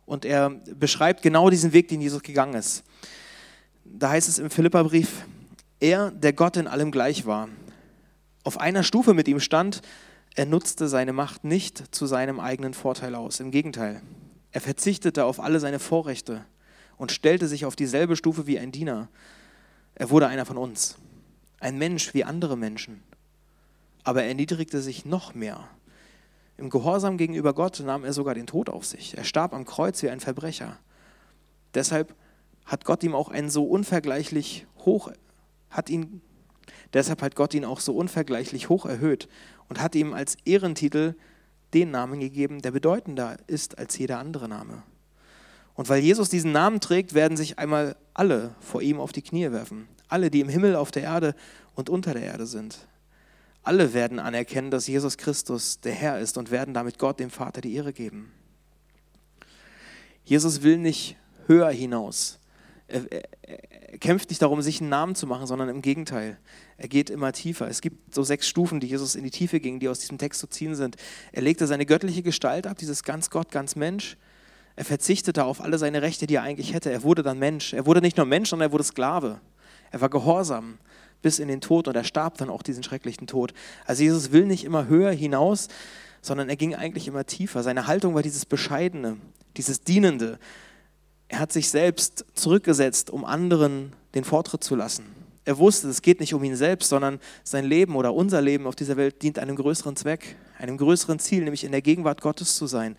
Und 0.05 0.25
er 0.25 0.49
beschreibt 0.49 1.21
genau 1.21 1.49
diesen 1.49 1.73
Weg, 1.73 1.87
den 1.87 2.01
Jesus 2.01 2.21
gegangen 2.21 2.53
ist. 2.53 2.83
Da 3.85 4.09
heißt 4.09 4.29
es 4.29 4.37
im 4.37 4.49
Philipperbrief, 4.49 5.25
er, 5.79 6.11
der 6.11 6.33
Gott 6.33 6.57
in 6.57 6.67
allem 6.67 6.91
gleich 6.91 7.25
war, 7.25 7.49
auf 8.43 8.59
einer 8.59 8.83
Stufe 8.83 9.13
mit 9.13 9.27
ihm 9.27 9.39
stand, 9.39 9.81
er 10.35 10.45
nutzte 10.45 10.87
seine 10.87 11.13
Macht 11.13 11.43
nicht 11.43 11.95
zu 11.95 12.05
seinem 12.05 12.39
eigenen 12.39 12.73
Vorteil 12.73 13.15
aus. 13.15 13.39
Im 13.39 13.51
Gegenteil, 13.51 14.01
er 14.51 14.61
verzichtete 14.61 15.25
auf 15.25 15.39
alle 15.39 15.59
seine 15.59 15.79
Vorrechte 15.79 16.45
und 17.03 17.11
stellte 17.11 17.49
sich 17.49 17.65
auf 17.65 17.75
dieselbe 17.75 18.15
Stufe 18.15 18.47
wie 18.47 18.57
ein 18.57 18.71
Diener. 18.71 19.09
Er 19.93 20.09
wurde 20.09 20.27
einer 20.27 20.45
von 20.45 20.55
uns, 20.55 20.95
ein 21.59 21.77
Mensch 21.77 22.13
wie 22.13 22.23
andere 22.23 22.55
Menschen. 22.55 23.03
Aber 24.05 24.21
er 24.21 24.29
erniedrigte 24.29 24.81
sich 24.81 25.03
noch 25.03 25.33
mehr. 25.33 25.67
Im 26.55 26.69
Gehorsam 26.69 27.17
gegenüber 27.17 27.53
Gott 27.53 27.81
nahm 27.81 28.05
er 28.05 28.13
sogar 28.13 28.35
den 28.35 28.47
Tod 28.47 28.69
auf 28.69 28.85
sich. 28.85 29.17
Er 29.17 29.25
starb 29.25 29.53
am 29.53 29.65
Kreuz 29.65 30.01
wie 30.01 30.09
ein 30.09 30.21
Verbrecher. 30.21 30.77
Deshalb 31.73 32.15
hat 32.63 32.85
Gott 32.85 33.03
ihm 33.03 33.15
auch 33.15 33.27
einen 33.27 33.49
so 33.49 33.65
unvergleichlich 33.65 34.65
hoch, 34.85 35.11
hat 35.69 35.89
ihn 35.89 36.21
Deshalb 36.93 37.21
hat 37.21 37.35
Gott 37.35 37.53
ihn 37.53 37.65
auch 37.65 37.81
so 37.81 37.97
unvergleichlich 37.97 38.69
hoch 38.69 38.85
erhöht 38.85 39.27
und 39.67 39.81
hat 39.81 39.93
ihm 39.95 40.13
als 40.13 40.37
Ehrentitel 40.45 41.15
den 41.73 41.91
Namen 41.91 42.21
gegeben, 42.21 42.61
der 42.61 42.71
bedeutender 42.71 43.35
ist 43.47 43.77
als 43.77 43.97
jeder 43.97 44.19
andere 44.19 44.47
Name. 44.47 44.83
Und 45.75 45.89
weil 45.89 46.01
Jesus 46.01 46.29
diesen 46.29 46.51
Namen 46.51 46.79
trägt, 46.79 47.13
werden 47.13 47.37
sich 47.37 47.57
einmal 47.59 47.95
alle 48.13 48.55
vor 48.59 48.81
ihm 48.81 48.99
auf 48.99 49.11
die 49.11 49.21
Knie 49.21 49.51
werfen. 49.51 49.87
Alle, 50.07 50.29
die 50.29 50.41
im 50.41 50.49
Himmel, 50.49 50.75
auf 50.75 50.91
der 50.91 51.03
Erde 51.03 51.35
und 51.75 51.89
unter 51.89 52.13
der 52.13 52.23
Erde 52.23 52.45
sind. 52.45 52.87
Alle 53.63 53.93
werden 53.93 54.19
anerkennen, 54.19 54.71
dass 54.71 54.87
Jesus 54.87 55.17
Christus 55.17 55.79
der 55.79 55.93
Herr 55.93 56.19
ist 56.19 56.37
und 56.37 56.51
werden 56.51 56.73
damit 56.73 56.99
Gott, 56.99 57.19
dem 57.19 57.29
Vater, 57.29 57.61
die 57.61 57.73
Ehre 57.73 57.93
geben. 57.93 58.31
Jesus 60.25 60.61
will 60.61 60.77
nicht 60.77 61.15
höher 61.47 61.71
hinaus. 61.71 62.39
Er, 62.87 63.11
er, 63.11 63.23
er, 63.41 63.97
kämpft 63.99 64.29
nicht 64.29 64.41
darum, 64.41 64.61
sich 64.61 64.81
einen 64.81 64.89
Namen 64.89 65.15
zu 65.15 65.27
machen, 65.27 65.47
sondern 65.47 65.69
im 65.69 65.81
Gegenteil. 65.81 66.37
Er 66.77 66.87
geht 66.87 67.09
immer 67.09 67.31
tiefer. 67.31 67.67
Es 67.67 67.81
gibt 67.81 68.13
so 68.13 68.23
sechs 68.23 68.47
Stufen, 68.47 68.79
die 68.79 68.87
Jesus 68.87 69.15
in 69.15 69.23
die 69.23 69.31
Tiefe 69.31 69.59
ging, 69.59 69.79
die 69.79 69.87
aus 69.87 69.99
diesem 69.99 70.17
Text 70.17 70.41
zu 70.41 70.47
ziehen 70.47 70.75
sind. 70.75 70.97
Er 71.31 71.41
legte 71.41 71.65
seine 71.65 71.85
göttliche 71.85 72.21
Gestalt 72.21 72.67
ab, 72.67 72.77
dieses 72.77 73.03
ganz 73.03 73.29
Gott, 73.29 73.51
ganz 73.51 73.75
Mensch. 73.75 74.17
Er 74.75 74.85
verzichtete 74.85 75.45
auf 75.45 75.61
alle 75.61 75.77
seine 75.77 76.01
Rechte, 76.01 76.25
die 76.25 76.35
er 76.35 76.43
eigentlich 76.43 76.73
hätte. 76.73 76.91
Er 76.91 77.03
wurde 77.03 77.21
dann 77.21 77.39
Mensch. 77.39 77.73
Er 77.73 77.85
wurde 77.85 78.01
nicht 78.01 78.17
nur 78.17 78.25
Mensch, 78.25 78.49
sondern 78.49 78.69
er 78.69 78.71
wurde 78.71 78.83
Sklave. 78.83 79.39
Er 79.91 80.01
war 80.01 80.09
gehorsam 80.09 80.79
bis 81.21 81.39
in 81.39 81.47
den 81.47 81.61
Tod 81.61 81.87
und 81.87 81.95
er 81.95 82.03
starb 82.03 82.37
dann 82.37 82.49
auch 82.49 82.63
diesen 82.63 82.83
schrecklichen 82.83 83.27
Tod. 83.27 83.53
Also 83.85 84.03
Jesus 84.03 84.31
will 84.31 84.45
nicht 84.45 84.63
immer 84.63 84.87
höher 84.87 85.11
hinaus, 85.11 85.67
sondern 86.21 86.49
er 86.49 86.55
ging 86.55 86.75
eigentlich 86.75 87.07
immer 87.07 87.25
tiefer. 87.25 87.63
Seine 87.63 87.87
Haltung 87.87 88.15
war 88.15 88.23
dieses 88.23 88.45
Bescheidene, 88.45 89.17
dieses 89.55 89.81
Dienende. 89.81 90.39
Er 91.27 91.39
hat 91.39 91.53
sich 91.53 91.69
selbst 91.69 92.25
zurückgesetzt, 92.33 93.09
um 93.09 93.25
anderen 93.25 93.93
den 94.15 94.23
Vortritt 94.23 94.63
zu 94.63 94.75
lassen. 94.75 95.05
Er 95.45 95.57
wusste, 95.57 95.89
es 95.89 96.01
geht 96.01 96.19
nicht 96.19 96.33
um 96.33 96.43
ihn 96.43 96.55
selbst, 96.55 96.89
sondern 96.89 97.19
sein 97.43 97.65
Leben 97.65 97.95
oder 97.95 98.13
unser 98.13 98.41
Leben 98.41 98.65
auf 98.65 98.75
dieser 98.75 98.97
Welt 98.97 99.21
dient 99.21 99.39
einem 99.39 99.55
größeren 99.55 99.95
Zweck, 99.95 100.37
einem 100.57 100.77
größeren 100.77 101.19
Ziel, 101.19 101.43
nämlich 101.43 101.63
in 101.63 101.71
der 101.71 101.81
Gegenwart 101.81 102.21
Gottes 102.21 102.55
zu 102.55 102.65
sein 102.65 102.95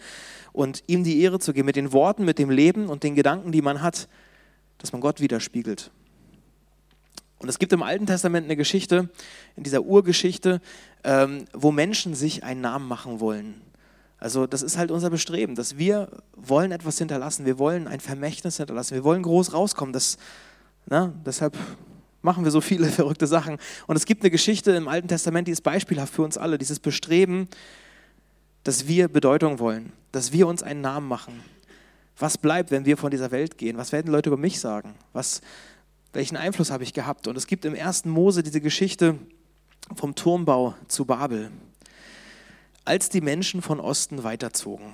und 0.54 0.84
ihm 0.86 1.04
die 1.04 1.20
Ehre 1.20 1.40
zu 1.40 1.52
geben 1.52 1.66
mit 1.66 1.76
den 1.76 1.92
Worten, 1.92 2.24
mit 2.24 2.38
dem 2.38 2.48
Leben 2.48 2.88
und 2.88 3.02
den 3.02 3.14
Gedanken, 3.16 3.52
die 3.52 3.60
man 3.60 3.82
hat, 3.82 4.08
dass 4.78 4.92
man 4.92 5.02
Gott 5.02 5.20
widerspiegelt. 5.20 5.90
Und 7.38 7.48
es 7.48 7.58
gibt 7.58 7.72
im 7.72 7.82
Alten 7.82 8.06
Testament 8.06 8.44
eine 8.44 8.56
Geschichte, 8.56 9.10
in 9.56 9.64
dieser 9.64 9.82
Urgeschichte, 9.82 10.60
ähm, 11.02 11.44
wo 11.52 11.72
Menschen 11.72 12.14
sich 12.14 12.44
einen 12.44 12.60
Namen 12.60 12.86
machen 12.86 13.20
wollen. 13.20 13.60
Also 14.18 14.46
das 14.46 14.62
ist 14.62 14.78
halt 14.78 14.92
unser 14.92 15.10
Bestreben, 15.10 15.56
dass 15.56 15.76
wir 15.76 16.08
wollen 16.36 16.70
etwas 16.70 16.98
hinterlassen, 16.98 17.44
wir 17.44 17.58
wollen 17.58 17.88
ein 17.88 18.00
Vermächtnis 18.00 18.56
hinterlassen, 18.56 18.94
wir 18.94 19.04
wollen 19.04 19.24
groß 19.24 19.52
rauskommen. 19.52 19.92
Das, 19.92 20.18
na, 20.86 21.12
deshalb 21.26 21.58
machen 22.22 22.44
wir 22.44 22.52
so 22.52 22.60
viele 22.60 22.86
verrückte 22.90 23.26
Sachen. 23.26 23.58
Und 23.88 23.96
es 23.96 24.06
gibt 24.06 24.22
eine 24.22 24.30
Geschichte 24.30 24.70
im 24.70 24.86
Alten 24.86 25.08
Testament, 25.08 25.48
die 25.48 25.52
ist 25.52 25.62
beispielhaft 25.62 26.14
für 26.14 26.22
uns 26.22 26.38
alle, 26.38 26.58
dieses 26.58 26.78
Bestreben, 26.78 27.48
dass 28.64 28.88
wir 28.88 29.08
Bedeutung 29.08 29.58
wollen, 29.58 29.92
dass 30.12 30.32
wir 30.32 30.46
uns 30.46 30.62
einen 30.62 30.80
Namen 30.80 31.06
machen. 31.06 31.40
Was 32.18 32.38
bleibt, 32.38 32.70
wenn 32.70 32.84
wir 32.86 32.96
von 32.96 33.10
dieser 33.10 33.30
Welt 33.30 33.58
gehen? 33.58 33.76
Was 33.76 33.92
werden 33.92 34.10
Leute 34.10 34.30
über 34.30 34.36
mich 34.36 34.60
sagen? 34.60 34.94
Was, 35.12 35.40
welchen 36.12 36.36
Einfluss 36.36 36.70
habe 36.70 36.84
ich 36.84 36.92
gehabt? 36.92 37.28
Und 37.28 37.36
es 37.36 37.46
gibt 37.46 37.64
im 37.64 37.74
ersten 37.74 38.10
Mose 38.10 38.42
diese 38.42 38.60
Geschichte 38.60 39.18
vom 39.94 40.14
Turmbau 40.14 40.74
zu 40.88 41.04
Babel. 41.04 41.50
Als 42.84 43.08
die 43.08 43.20
Menschen 43.20 43.62
von 43.62 43.80
Osten 43.80 44.24
weiterzogen, 44.24 44.92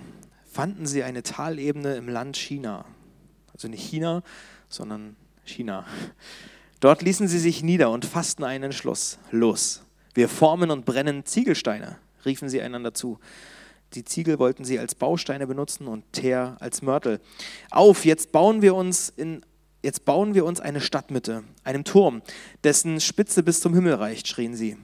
fanden 0.51 0.87
sie 0.87 1.03
eine 1.03 1.23
Talebene 1.23 1.95
im 1.97 2.09
Land 2.09 2.37
China. 2.37 2.85
Also 3.53 3.69
nicht 3.69 3.83
China, 3.83 4.23
sondern 4.69 5.17
China. 5.45 5.87
Dort 6.81 7.03
ließen 7.03 7.29
sie 7.29 7.39
sich 7.39 7.63
nieder 7.63 7.91
und 7.91 8.07
fassten 8.07 8.45
einen 8.45 8.65
Entschluss. 8.65 9.19
Los, 9.31 9.83
wir 10.15 10.29
formen 10.29 10.71
und 10.71 10.87
brennen 10.87 11.27
Ziegelsteine, 11.27 11.99
riefen 12.25 12.49
sie 12.49 12.63
einander 12.63 12.95
zu. 12.95 13.19
Die 13.95 14.05
Ziegel 14.05 14.39
wollten 14.39 14.65
sie 14.65 14.79
als 14.79 14.95
Bausteine 14.95 15.47
benutzen 15.47 15.89
und 15.89 16.05
Teer 16.13 16.57
als 16.61 16.83
Mörtel. 16.83 17.21
Auf, 17.71 18.05
jetzt 18.05 18.33
bauen 18.33 18.63
wir 18.63 18.75
uns 18.75 19.09
in 19.09 19.45
jetzt 19.83 20.05
bauen 20.05 20.35
wir 20.35 20.45
uns 20.45 20.61
eine 20.61 20.81
Stadtmitte, 20.81 21.43
einem 21.65 21.85
Turm, 21.85 22.21
dessen 22.65 23.01
Spitze 23.01 23.43
bis 23.43 23.61
zum 23.61 23.73
Himmel 23.73 23.95
reicht, 23.95 24.29
schrien 24.29 24.55
sie. 24.55 24.77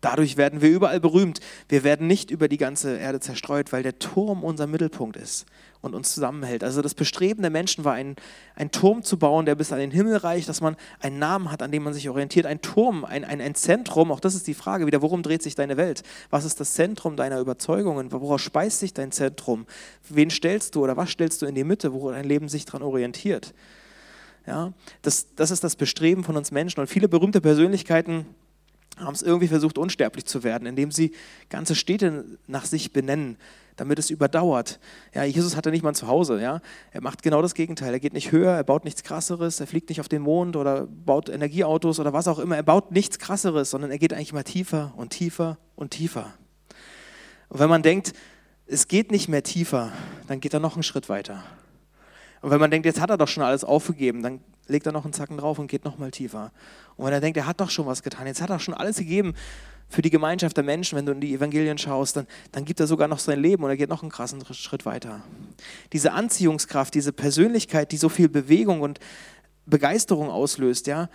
Dadurch 0.00 0.36
werden 0.36 0.60
wir 0.60 0.70
überall 0.70 1.00
berühmt. 1.00 1.40
Wir 1.68 1.82
werden 1.82 2.06
nicht 2.06 2.30
über 2.30 2.46
die 2.46 2.56
ganze 2.56 2.96
Erde 2.96 3.18
zerstreut, 3.18 3.72
weil 3.72 3.82
der 3.82 3.98
Turm 3.98 4.44
unser 4.44 4.68
Mittelpunkt 4.68 5.16
ist 5.16 5.44
und 5.80 5.94
uns 5.94 6.12
zusammenhält. 6.14 6.64
Also 6.64 6.82
das 6.82 6.94
Bestreben 6.94 7.42
der 7.42 7.50
Menschen 7.50 7.84
war, 7.84 7.94
ein, 7.94 8.16
ein 8.56 8.70
Turm 8.70 9.02
zu 9.02 9.18
bauen, 9.18 9.46
der 9.46 9.54
bis 9.54 9.72
an 9.72 9.78
den 9.78 9.90
Himmel 9.90 10.16
reicht, 10.16 10.48
dass 10.48 10.60
man 10.60 10.76
einen 11.00 11.18
Namen 11.18 11.50
hat, 11.50 11.62
an 11.62 11.70
dem 11.70 11.84
man 11.84 11.94
sich 11.94 12.08
orientiert. 12.08 12.46
Ein 12.46 12.60
Turm, 12.60 13.04
ein, 13.04 13.24
ein, 13.24 13.40
ein 13.40 13.54
Zentrum, 13.54 14.10
auch 14.10 14.20
das 14.20 14.34
ist 14.34 14.46
die 14.46 14.54
Frage 14.54 14.86
wieder, 14.86 15.02
worum 15.02 15.22
dreht 15.22 15.42
sich 15.42 15.54
deine 15.54 15.76
Welt? 15.76 16.02
Was 16.30 16.44
ist 16.44 16.60
das 16.60 16.74
Zentrum 16.74 17.16
deiner 17.16 17.38
Überzeugungen? 17.38 18.12
Woraus 18.12 18.42
speist 18.42 18.80
sich 18.80 18.92
dein 18.92 19.12
Zentrum? 19.12 19.66
Wen 20.08 20.30
stellst 20.30 20.74
du 20.74 20.82
oder 20.82 20.96
was 20.96 21.10
stellst 21.10 21.42
du 21.42 21.46
in 21.46 21.54
die 21.54 21.64
Mitte, 21.64 21.92
wo 21.92 22.10
dein 22.10 22.24
Leben 22.24 22.48
sich 22.48 22.64
daran 22.64 22.82
orientiert? 22.82 23.54
Ja, 24.46 24.72
das, 25.02 25.34
das 25.36 25.50
ist 25.50 25.62
das 25.62 25.76
Bestreben 25.76 26.24
von 26.24 26.36
uns 26.36 26.50
Menschen. 26.50 26.80
Und 26.80 26.86
viele 26.86 27.08
berühmte 27.08 27.40
Persönlichkeiten 27.40 28.26
haben 29.00 29.14
es 29.14 29.22
irgendwie 29.22 29.48
versucht, 29.48 29.78
unsterblich 29.78 30.24
zu 30.26 30.42
werden, 30.42 30.66
indem 30.66 30.90
sie 30.90 31.12
ganze 31.48 31.74
Städte 31.74 32.38
nach 32.46 32.64
sich 32.64 32.92
benennen, 32.92 33.36
damit 33.76 33.98
es 33.98 34.10
überdauert. 34.10 34.80
Ja, 35.14 35.24
Jesus 35.24 35.56
hatte 35.56 35.70
nicht 35.70 35.82
mal 35.82 35.94
zu 35.94 36.08
Hause. 36.08 36.40
Ja? 36.40 36.60
Er 36.90 37.00
macht 37.00 37.22
genau 37.22 37.42
das 37.42 37.54
Gegenteil. 37.54 37.92
Er 37.92 38.00
geht 38.00 38.12
nicht 38.12 38.32
höher, 38.32 38.52
er 38.52 38.64
baut 38.64 38.84
nichts 38.84 39.02
Krasseres, 39.02 39.60
er 39.60 39.66
fliegt 39.66 39.88
nicht 39.88 40.00
auf 40.00 40.08
den 40.08 40.22
Mond 40.22 40.56
oder 40.56 40.86
baut 40.86 41.28
Energieautos 41.28 42.00
oder 42.00 42.12
was 42.12 42.28
auch 42.28 42.38
immer. 42.38 42.56
Er 42.56 42.62
baut 42.62 42.92
nichts 42.92 43.18
Krasseres, 43.18 43.70
sondern 43.70 43.90
er 43.90 43.98
geht 43.98 44.12
eigentlich 44.12 44.32
immer 44.32 44.44
tiefer 44.44 44.92
und 44.96 45.10
tiefer 45.10 45.58
und 45.76 45.90
tiefer. 45.90 46.34
Und 47.48 47.60
wenn 47.60 47.70
man 47.70 47.82
denkt, 47.82 48.12
es 48.66 48.88
geht 48.88 49.10
nicht 49.10 49.28
mehr 49.28 49.42
tiefer, 49.42 49.92
dann 50.26 50.40
geht 50.40 50.52
er 50.52 50.60
noch 50.60 50.74
einen 50.74 50.82
Schritt 50.82 51.08
weiter. 51.08 51.42
Und 52.42 52.50
wenn 52.50 52.60
man 52.60 52.70
denkt, 52.70 52.86
jetzt 52.86 53.00
hat 53.00 53.10
er 53.10 53.16
doch 53.16 53.28
schon 53.28 53.42
alles 53.42 53.64
aufgegeben, 53.64 54.22
dann 54.22 54.40
legt 54.68 54.86
er 54.86 54.92
noch 54.92 55.04
einen 55.04 55.12
Zacken 55.12 55.38
drauf 55.38 55.58
und 55.58 55.66
geht 55.66 55.84
noch 55.84 55.98
mal 55.98 56.10
tiefer. 56.10 56.52
Und 56.96 57.06
wenn 57.06 57.12
er 57.12 57.20
denkt, 57.20 57.36
er 57.36 57.46
hat 57.46 57.60
doch 57.60 57.70
schon 57.70 57.86
was 57.86 58.02
getan, 58.02 58.26
jetzt 58.26 58.40
hat 58.40 58.50
er 58.50 58.58
schon 58.58 58.74
alles 58.74 58.96
gegeben 58.96 59.34
für 59.88 60.02
die 60.02 60.10
Gemeinschaft 60.10 60.56
der 60.56 60.64
Menschen, 60.64 60.96
wenn 60.96 61.06
du 61.06 61.12
in 61.12 61.20
die 61.20 61.34
Evangelien 61.34 61.78
schaust, 61.78 62.16
dann, 62.16 62.26
dann 62.52 62.64
gibt 62.64 62.78
er 62.78 62.86
sogar 62.86 63.08
noch 63.08 63.18
sein 63.18 63.40
Leben 63.40 63.64
und 63.64 63.70
er 63.70 63.76
geht 63.76 63.88
noch 63.88 64.02
einen 64.02 64.10
krassen 64.10 64.44
Schritt 64.52 64.84
weiter. 64.84 65.22
Diese 65.92 66.12
Anziehungskraft, 66.12 66.94
diese 66.94 67.12
Persönlichkeit, 67.12 67.90
die 67.92 67.96
so 67.96 68.08
viel 68.08 68.28
Bewegung 68.28 68.82
und 68.82 69.00
Begeisterung 69.66 70.30
auslöst, 70.30 70.86
ja, 70.86 71.08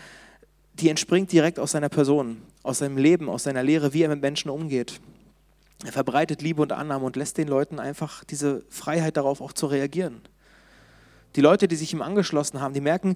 die 0.74 0.89
entspringt 0.89 1.32
direkt 1.32 1.60
aus 1.60 1.72
seiner 1.72 1.89
Person, 1.89 2.42
aus 2.63 2.80
seinem 2.80 2.98
Leben, 2.98 3.30
aus 3.30 3.44
seiner 3.44 3.62
Lehre, 3.62 3.94
wie 3.94 4.02
er 4.02 4.10
mit 4.10 4.22
Menschen 4.22 4.50
umgeht. 4.50 5.00
Er 5.86 5.92
verbreitet 5.92 6.42
Liebe 6.42 6.62
und 6.62 6.72
Annahme 6.72 7.06
und 7.06 7.16
lässt 7.16 7.38
den 7.38 7.48
Leuten 7.48 7.80
einfach 7.80 8.24
diese 8.24 8.63
Freiheit 8.70 9.18
darauf 9.18 9.42
auch 9.42 9.54
zu 9.54 9.68
reagieren. 9.68 10.22
Die 11.36 11.41
Leute, 11.41 11.67
die 11.67 11.76
sich 11.76 11.93
ihm 11.93 12.02
angeschlossen 12.02 12.62
haben, 12.62 12.74
die 12.74 12.82
merken, 12.82 13.15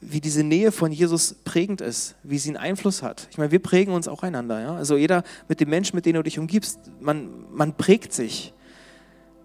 wie 0.00 0.20
diese 0.20 0.42
Nähe 0.42 0.72
von 0.72 0.92
Jesus 0.92 1.34
prägend 1.44 1.80
ist, 1.80 2.14
wie 2.22 2.38
sie 2.38 2.50
einen 2.50 2.56
Einfluss 2.58 3.02
hat. 3.02 3.28
Ich 3.30 3.38
meine, 3.38 3.52
wir 3.52 3.60
prägen 3.60 3.94
uns 3.94 4.08
auch 4.08 4.22
einander. 4.22 4.60
Ja? 4.60 4.74
Also 4.74 4.96
jeder 4.96 5.22
mit 5.48 5.60
dem 5.60 5.70
Menschen, 5.70 5.96
mit 5.96 6.04
dem 6.04 6.14
du 6.14 6.22
dich 6.22 6.38
umgibst, 6.38 6.78
man, 7.00 7.30
man 7.52 7.74
prägt 7.76 8.12
sich. 8.12 8.52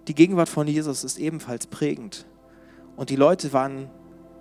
Die 0.07 0.15
Gegenwart 0.15 0.49
von 0.49 0.67
Jesus 0.67 1.03
ist 1.03 1.17
ebenfalls 1.17 1.67
prägend. 1.67 2.25
Und 2.97 3.09
die 3.09 3.15
Leute 3.15 3.53
waren, 3.53 3.89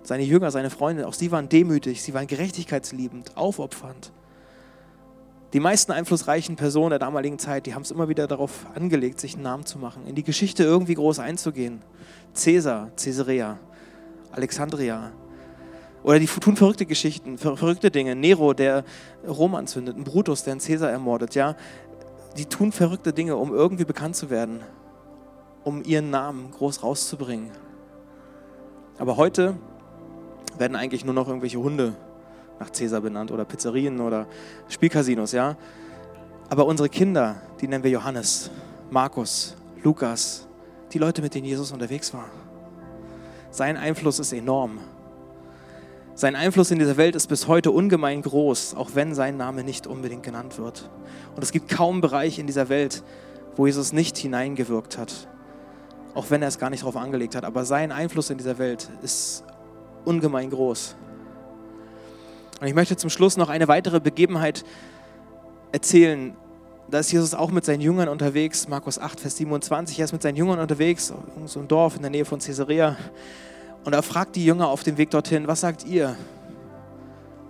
seine 0.03 0.23
Jünger, 0.23 0.51
seine 0.51 0.69
Freunde, 0.69 1.07
auch 1.07 1.13
sie 1.13 1.31
waren 1.31 1.47
demütig, 1.47 2.01
sie 2.01 2.13
waren 2.13 2.27
gerechtigkeitsliebend, 2.27 3.37
aufopfernd. 3.37 4.11
Die 5.53 5.59
meisten 5.59 5.91
einflussreichen 5.91 6.55
Personen 6.55 6.91
der 6.91 6.99
damaligen 6.99 7.39
Zeit, 7.39 7.65
die 7.65 7.73
haben 7.73 7.81
es 7.81 7.91
immer 7.91 8.07
wieder 8.07 8.27
darauf 8.27 8.67
angelegt, 8.75 9.19
sich 9.19 9.33
einen 9.33 9.43
Namen 9.43 9.65
zu 9.65 9.79
machen, 9.79 10.05
in 10.05 10.15
die 10.15 10.23
Geschichte 10.23 10.63
irgendwie 10.63 10.93
groß 10.93 11.19
einzugehen. 11.19 11.81
Cäsar, 12.33 12.91
Caesarea, 12.95 13.57
Alexandria. 14.31 15.11
Oder 16.03 16.19
die 16.19 16.27
tun 16.27 16.55
verrückte 16.55 16.85
Geschichten, 16.85 17.37
verrückte 17.37 17.91
Dinge. 17.91 18.15
Nero, 18.15 18.53
der 18.53 18.83
Rom 19.27 19.55
anzündet, 19.55 19.97
ein 19.97 20.03
Brutus, 20.03 20.43
der 20.43 20.53
einen 20.53 20.61
Cäsar 20.61 20.89
ermordet. 20.89 21.35
Ja, 21.35 21.55
die 22.37 22.45
tun 22.45 22.71
verrückte 22.71 23.11
Dinge, 23.11 23.35
um 23.35 23.53
irgendwie 23.53 23.85
bekannt 23.85 24.15
zu 24.15 24.29
werden, 24.29 24.61
um 25.63 25.83
ihren 25.83 26.09
Namen 26.09 26.51
groß 26.51 26.83
rauszubringen. 26.83 27.51
Aber 28.97 29.17
heute 29.17 29.57
werden 30.57 30.75
eigentlich 30.75 31.05
nur 31.05 31.13
noch 31.13 31.27
irgendwelche 31.27 31.59
Hunde 31.59 31.95
nach 32.59 32.69
Cäsar 32.71 33.01
benannt 33.01 33.31
oder 33.31 33.45
Pizzerien 33.45 33.99
oder 33.99 34.27
Spielcasinos, 34.67 35.31
ja. 35.31 35.55
Aber 36.49 36.65
unsere 36.65 36.89
Kinder, 36.89 37.37
die 37.61 37.67
nennen 37.67 37.83
wir 37.83 37.91
Johannes, 37.91 38.51
Markus, 38.89 39.55
Lukas, 39.83 40.48
die 40.91 40.99
Leute, 40.99 41.21
mit 41.21 41.35
denen 41.35 41.45
Jesus 41.45 41.71
unterwegs 41.71 42.13
war. 42.13 42.25
Sein 43.51 43.77
Einfluss 43.77 44.19
ist 44.19 44.33
enorm. 44.33 44.79
Sein 46.15 46.35
Einfluss 46.35 46.69
in 46.71 46.79
dieser 46.79 46.97
Welt 46.97 47.15
ist 47.15 47.27
bis 47.27 47.47
heute 47.47 47.71
ungemein 47.71 48.21
groß, 48.21 48.75
auch 48.75 48.89
wenn 48.93 49.15
sein 49.15 49.37
Name 49.37 49.63
nicht 49.63 49.87
unbedingt 49.87 50.23
genannt 50.23 50.57
wird. 50.57 50.89
Und 51.35 51.43
es 51.43 51.51
gibt 51.51 51.69
kaum 51.69 52.01
Bereich 52.01 52.39
in 52.39 52.47
dieser 52.47 52.67
Welt, 52.69 53.03
wo 53.55 53.67
Jesus 53.67 53.93
nicht 53.93 54.17
hineingewirkt 54.17 54.97
hat, 54.97 55.29
auch 56.13 56.29
wenn 56.29 56.41
er 56.41 56.49
es 56.49 56.59
gar 56.59 56.69
nicht 56.69 56.83
darauf 56.83 56.97
angelegt 56.97 57.35
hat. 57.35 57.45
Aber 57.45 57.63
sein 57.65 57.91
Einfluss 57.91 58.29
in 58.29 58.37
dieser 58.37 58.57
Welt 58.57 58.89
ist 59.01 59.43
ungemein 60.05 60.49
groß. 60.49 60.95
Und 62.59 62.67
ich 62.67 62.73
möchte 62.73 62.97
zum 62.97 63.09
Schluss 63.09 63.37
noch 63.37 63.49
eine 63.49 63.67
weitere 63.67 63.99
Begebenheit 63.99 64.65
erzählen. 65.71 66.35
Da 66.89 66.97
ist 66.97 67.11
Jesus 67.11 67.35
auch 67.35 67.51
mit 67.51 67.65
seinen 67.65 67.81
Jüngern 67.81 68.09
unterwegs, 68.09 68.67
Markus 68.67 68.97
8, 68.97 69.19
Vers 69.19 69.37
27. 69.37 69.99
Er 69.99 70.05
ist 70.05 70.11
mit 70.11 70.23
seinen 70.23 70.37
Jüngern 70.37 70.57
unterwegs, 70.57 71.13
in 71.37 71.47
so 71.47 71.59
einem 71.59 71.67
Dorf 71.67 71.95
in 71.95 72.01
der 72.01 72.09
Nähe 72.09 72.25
von 72.25 72.39
Caesarea. 72.39 72.97
Und 73.85 73.93
er 73.93 74.01
fragt 74.01 74.35
die 74.35 74.43
Jünger 74.43 74.69
auf 74.69 74.81
dem 74.81 74.97
Weg 74.97 75.11
dorthin, 75.11 75.47
was 75.47 75.61
sagt 75.61 75.85
ihr? 75.85 76.15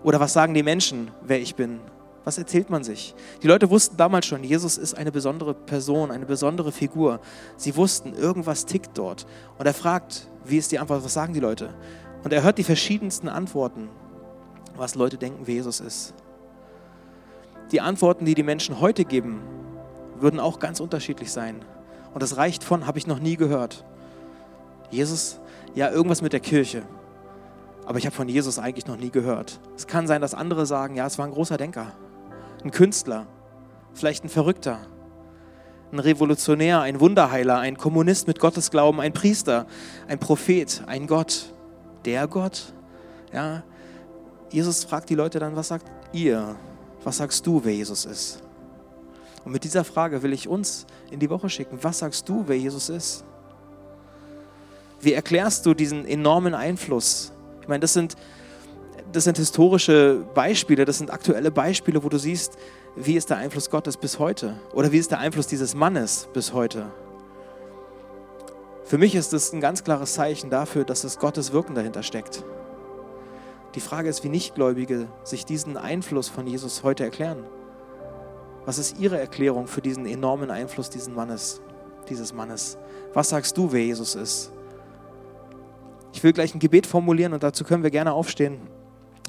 Oder 0.04 0.19
was 0.19 0.34
sagen 0.34 0.54
die 0.54 0.63
Menschen, 0.63 1.12
wer 1.21 1.39
ich 1.39 1.56
bin? 1.56 1.80
Was 2.25 2.38
erzählt 2.38 2.69
man 2.69 2.84
sich? 2.84 3.15
Die 3.41 3.47
Leute 3.47 3.69
wussten 3.69 3.95
damals 3.95 4.25
schon, 4.25 4.43
Jesus 4.43 4.78
ist 4.78 4.93
eine 4.93 5.12
besondere 5.12 5.54
Person, 5.54 6.12
eine 6.12 6.25
besondere 6.25 6.73
Figur. 6.73 7.21
Sie 7.56 7.78
wussten, 7.78 8.13
irgendwas 8.13 8.65
tickt 8.65 8.97
dort. 8.97 9.25
Und 9.58 9.65
er 9.65 9.73
fragt, 9.73 10.28
wie 10.43 10.58
ist 10.58 10.73
die 10.73 10.80
Antwort, 10.80 11.06
was 11.06 11.13
sagen 11.13 11.34
die 11.34 11.39
Leute? 11.39 11.73
Und 12.25 12.34
er 12.34 12.43
hört 12.43 12.58
die 12.58 12.65
verschiedensten 12.65 13.30
Antworten, 13.30 13.88
was 14.75 14.95
Leute 14.95 15.17
denken, 15.17 15.47
wie 15.47 15.54
Jesus 15.54 15.80
ist. 15.80 16.13
Die 17.71 17.82
Antworten, 17.82 18.25
die 18.25 18.36
die 18.36 18.43
Menschen 18.43 18.79
heute 18.79 19.05
geben, 19.05 19.41
würden 20.19 20.39
auch 20.39 20.60
ganz 20.60 20.79
unterschiedlich 20.79 21.32
sein. 21.32 21.63
Und 22.13 22.23
das 22.23 22.38
reicht 22.38 22.63
von, 22.63 22.88
habe 22.88 22.97
ich 22.97 23.08
noch 23.08 23.19
nie 23.19 23.38
gehört. 23.38 23.86
Jesus, 24.89 25.39
ja, 25.75 25.89
irgendwas 25.91 26.21
mit 26.21 26.34
der 26.34 26.39
Kirche. 26.39 26.84
Aber 27.86 27.99
ich 27.99 28.05
habe 28.05 28.15
von 28.15 28.27
Jesus 28.27 28.60
eigentlich 28.60 28.88
noch 28.88 28.97
nie 28.97 29.12
gehört. 29.12 29.60
Es 29.75 29.88
kann 29.88 30.08
sein, 30.08 30.21
dass 30.21 30.34
andere 30.34 30.65
sagen, 30.65 30.95
ja, 30.95 31.05
es 31.05 31.17
war 31.17 31.25
ein 31.25 31.32
großer 31.32 31.58
Denker 31.58 31.93
ein 32.63 32.71
Künstler, 32.71 33.25
vielleicht 33.93 34.23
ein 34.23 34.29
Verrückter, 34.29 34.79
ein 35.91 35.99
Revolutionär, 35.99 36.82
ein 36.82 36.99
Wunderheiler, 36.99 37.60
ein 37.60 37.77
Kommunist 37.77 38.27
mit 38.27 38.39
Gottesglauben, 38.39 38.99
ein 38.99 39.13
Priester, 39.13 39.65
ein 40.08 40.19
Prophet, 40.19 40.84
ein 40.86 41.08
Gott. 41.08 41.53
Der 42.05 42.27
Gott? 42.27 42.73
Ja. 43.34 43.63
Jesus 44.51 44.84
fragt 44.84 45.10
die 45.10 45.15
Leute 45.15 45.39
dann, 45.39 45.55
was 45.55 45.67
sagt 45.69 45.86
ihr? 46.13 46.55
Was 47.03 47.17
sagst 47.17 47.45
du, 47.45 47.62
wer 47.63 47.73
Jesus 47.73 48.05
ist? 48.05 48.41
Und 49.45 49.53
mit 49.53 49.63
dieser 49.63 49.83
Frage 49.83 50.21
will 50.21 50.33
ich 50.33 50.47
uns 50.47 50.85
in 51.12 51.19
die 51.19 51.29
Woche 51.29 51.49
schicken. 51.49 51.79
Was 51.81 51.99
sagst 51.99 52.27
du, 52.27 52.43
wer 52.47 52.57
Jesus 52.57 52.89
ist? 52.89 53.23
Wie 55.01 55.13
erklärst 55.13 55.65
du 55.65 55.73
diesen 55.73 56.05
enormen 56.05 56.53
Einfluss? 56.53 57.31
Ich 57.62 57.67
meine, 57.67 57.79
das 57.79 57.93
sind 57.93 58.15
das 59.12 59.23
sind 59.23 59.38
historische 59.38 60.23
Beispiele, 60.33 60.85
das 60.85 60.99
sind 60.99 61.12
aktuelle 61.12 61.51
Beispiele, 61.51 62.03
wo 62.03 62.09
du 62.09 62.17
siehst, 62.17 62.57
wie 62.95 63.15
ist 63.15 63.29
der 63.29 63.38
Einfluss 63.38 63.69
Gottes 63.69 63.97
bis 63.97 64.19
heute 64.19 64.59
oder 64.73 64.91
wie 64.91 64.97
ist 64.97 65.12
der 65.12 65.19
Einfluss 65.19 65.47
dieses 65.47 65.73
Mannes 65.73 66.27
bis 66.33 66.53
heute. 66.53 66.91
Für 68.83 68.97
mich 68.97 69.15
ist 69.15 69.33
das 69.33 69.53
ein 69.53 69.62
ganz 69.62 69.83
klares 69.83 70.13
Zeichen 70.13 70.49
dafür, 70.49 70.83
dass 70.83 71.03
es 71.03 71.19
Gottes 71.19 71.53
Wirken 71.53 71.75
dahinter 71.75 72.03
steckt. 72.03 72.43
Die 73.75 73.79
Frage 73.79 74.10
ist, 74.10 74.23
wie 74.23 74.29
Nichtgläubige 74.29 75.08
sich 75.23 75.45
diesen 75.45 75.77
Einfluss 75.77 76.27
von 76.27 76.47
Jesus 76.47 76.84
heute 76.84 77.03
erklären. 77.03 77.43
Was 78.65 78.77
ist 78.77 78.99
ihre 78.99 79.19
Erklärung 79.19 79.67
für 79.67 79.82
diesen 79.82 80.05
enormen 80.05 80.51
Einfluss 80.51 80.89
dieses 80.89 81.10
Mannes, 81.10 81.62
dieses 82.10 82.34
Mannes? 82.34 82.77
Was 83.13 83.29
sagst 83.29 83.58
du, 83.58 83.71
wer 83.71 83.84
Jesus 83.84 84.15
ist? 84.15 84.51
Ich 86.13 86.23
will 86.23 86.34
gleich 86.34 86.53
ein 86.55 86.60
Gebet 86.60 86.88
formulieren 86.88 87.34
und 87.34 87.43
dazu 87.43 87.63
können 87.63 87.84
wir 87.84 87.91
gerne 87.91 88.13
aufstehen 88.13 88.60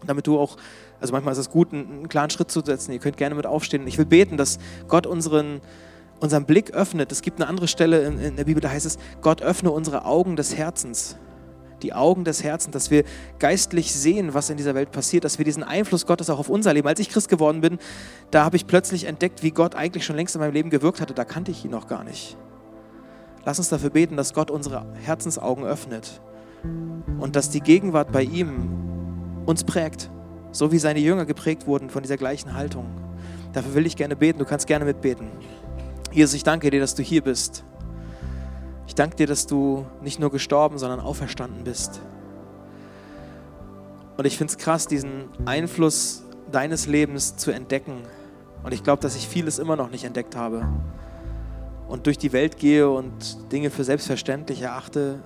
damit 0.06 0.26
du 0.26 0.38
auch, 0.38 0.56
also 1.00 1.12
manchmal 1.12 1.32
ist 1.32 1.38
es 1.38 1.50
gut, 1.50 1.72
einen, 1.72 1.90
einen 1.90 2.08
klaren 2.08 2.30
Schritt 2.30 2.50
zu 2.50 2.60
setzen. 2.60 2.92
Ihr 2.92 2.98
könnt 2.98 3.16
gerne 3.16 3.34
mit 3.34 3.46
aufstehen. 3.46 3.86
Ich 3.86 3.98
will 3.98 4.06
beten, 4.06 4.36
dass 4.36 4.58
Gott 4.88 5.06
unseren, 5.06 5.60
unseren 6.20 6.44
Blick 6.44 6.72
öffnet. 6.72 7.12
Es 7.12 7.22
gibt 7.22 7.40
eine 7.40 7.48
andere 7.48 7.68
Stelle 7.68 8.02
in, 8.02 8.18
in 8.18 8.36
der 8.36 8.44
Bibel, 8.44 8.60
da 8.60 8.70
heißt 8.70 8.86
es, 8.86 8.98
Gott 9.20 9.42
öffne 9.42 9.70
unsere 9.70 10.04
Augen 10.04 10.36
des 10.36 10.56
Herzens. 10.56 11.16
Die 11.82 11.92
Augen 11.92 12.24
des 12.24 12.42
Herzens, 12.42 12.72
dass 12.72 12.90
wir 12.90 13.04
geistlich 13.38 13.92
sehen, 13.92 14.34
was 14.34 14.50
in 14.50 14.56
dieser 14.56 14.74
Welt 14.74 14.90
passiert, 14.92 15.24
dass 15.24 15.38
wir 15.38 15.44
diesen 15.44 15.62
Einfluss 15.62 16.06
Gottes 16.06 16.30
auch 16.30 16.38
auf 16.38 16.48
unser 16.48 16.74
Leben. 16.74 16.88
Als 16.88 17.00
ich 17.00 17.08
Christ 17.08 17.28
geworden 17.28 17.60
bin, 17.60 17.78
da 18.30 18.44
habe 18.44 18.56
ich 18.56 18.66
plötzlich 18.66 19.04
entdeckt, 19.04 19.42
wie 19.42 19.50
Gott 19.50 19.74
eigentlich 19.74 20.04
schon 20.04 20.16
längst 20.16 20.34
in 20.34 20.40
meinem 20.40 20.52
Leben 20.52 20.70
gewirkt 20.70 21.00
hatte. 21.00 21.14
Da 21.14 21.24
kannte 21.24 21.50
ich 21.50 21.64
ihn 21.64 21.70
noch 21.70 21.86
gar 21.86 22.04
nicht. 22.04 22.36
Lass 23.44 23.58
uns 23.58 23.68
dafür 23.68 23.90
beten, 23.90 24.16
dass 24.16 24.34
Gott 24.34 24.50
unsere 24.50 24.84
Herzensaugen 25.02 25.64
öffnet 25.64 26.20
und 27.18 27.36
dass 27.36 27.50
die 27.50 27.60
Gegenwart 27.60 28.12
bei 28.12 28.22
ihm 28.22 28.68
uns 29.46 29.64
prägt, 29.64 30.10
so 30.52 30.72
wie 30.72 30.78
seine 30.78 31.00
Jünger 31.00 31.24
geprägt 31.24 31.66
wurden 31.66 31.90
von 31.90 32.02
dieser 32.02 32.16
gleichen 32.16 32.54
Haltung. 32.54 32.86
Dafür 33.52 33.74
will 33.74 33.86
ich 33.86 33.96
gerne 33.96 34.16
beten, 34.16 34.38
du 34.38 34.44
kannst 34.44 34.66
gerne 34.66 34.84
mitbeten. 34.84 35.28
Jesus, 36.12 36.34
ich 36.34 36.44
danke 36.44 36.70
dir, 36.70 36.80
dass 36.80 36.94
du 36.94 37.02
hier 37.02 37.22
bist. 37.22 37.64
Ich 38.90 38.96
danke 38.96 39.14
dir, 39.14 39.28
dass 39.28 39.46
du 39.46 39.86
nicht 40.02 40.18
nur 40.18 40.32
gestorben, 40.32 40.76
sondern 40.76 40.98
auferstanden 40.98 41.62
bist. 41.62 42.00
Und 44.16 44.24
ich 44.24 44.36
finde 44.36 44.50
es 44.50 44.58
krass, 44.58 44.88
diesen 44.88 45.28
Einfluss 45.44 46.24
deines 46.50 46.88
Lebens 46.88 47.36
zu 47.36 47.52
entdecken. 47.52 48.02
Und 48.64 48.74
ich 48.74 48.82
glaube, 48.82 49.00
dass 49.00 49.14
ich 49.14 49.28
vieles 49.28 49.60
immer 49.60 49.76
noch 49.76 49.90
nicht 49.90 50.02
entdeckt 50.02 50.34
habe. 50.34 50.66
Und 51.86 52.06
durch 52.06 52.18
die 52.18 52.32
Welt 52.32 52.56
gehe 52.56 52.90
und 52.90 53.52
Dinge 53.52 53.70
für 53.70 53.84
selbstverständlich 53.84 54.62
erachte, 54.62 55.20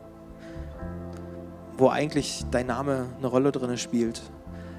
wo 1.78 1.88
eigentlich 1.88 2.44
dein 2.50 2.66
Name 2.66 3.06
eine 3.16 3.28
Rolle 3.28 3.50
drin 3.50 3.78
spielt. 3.78 4.20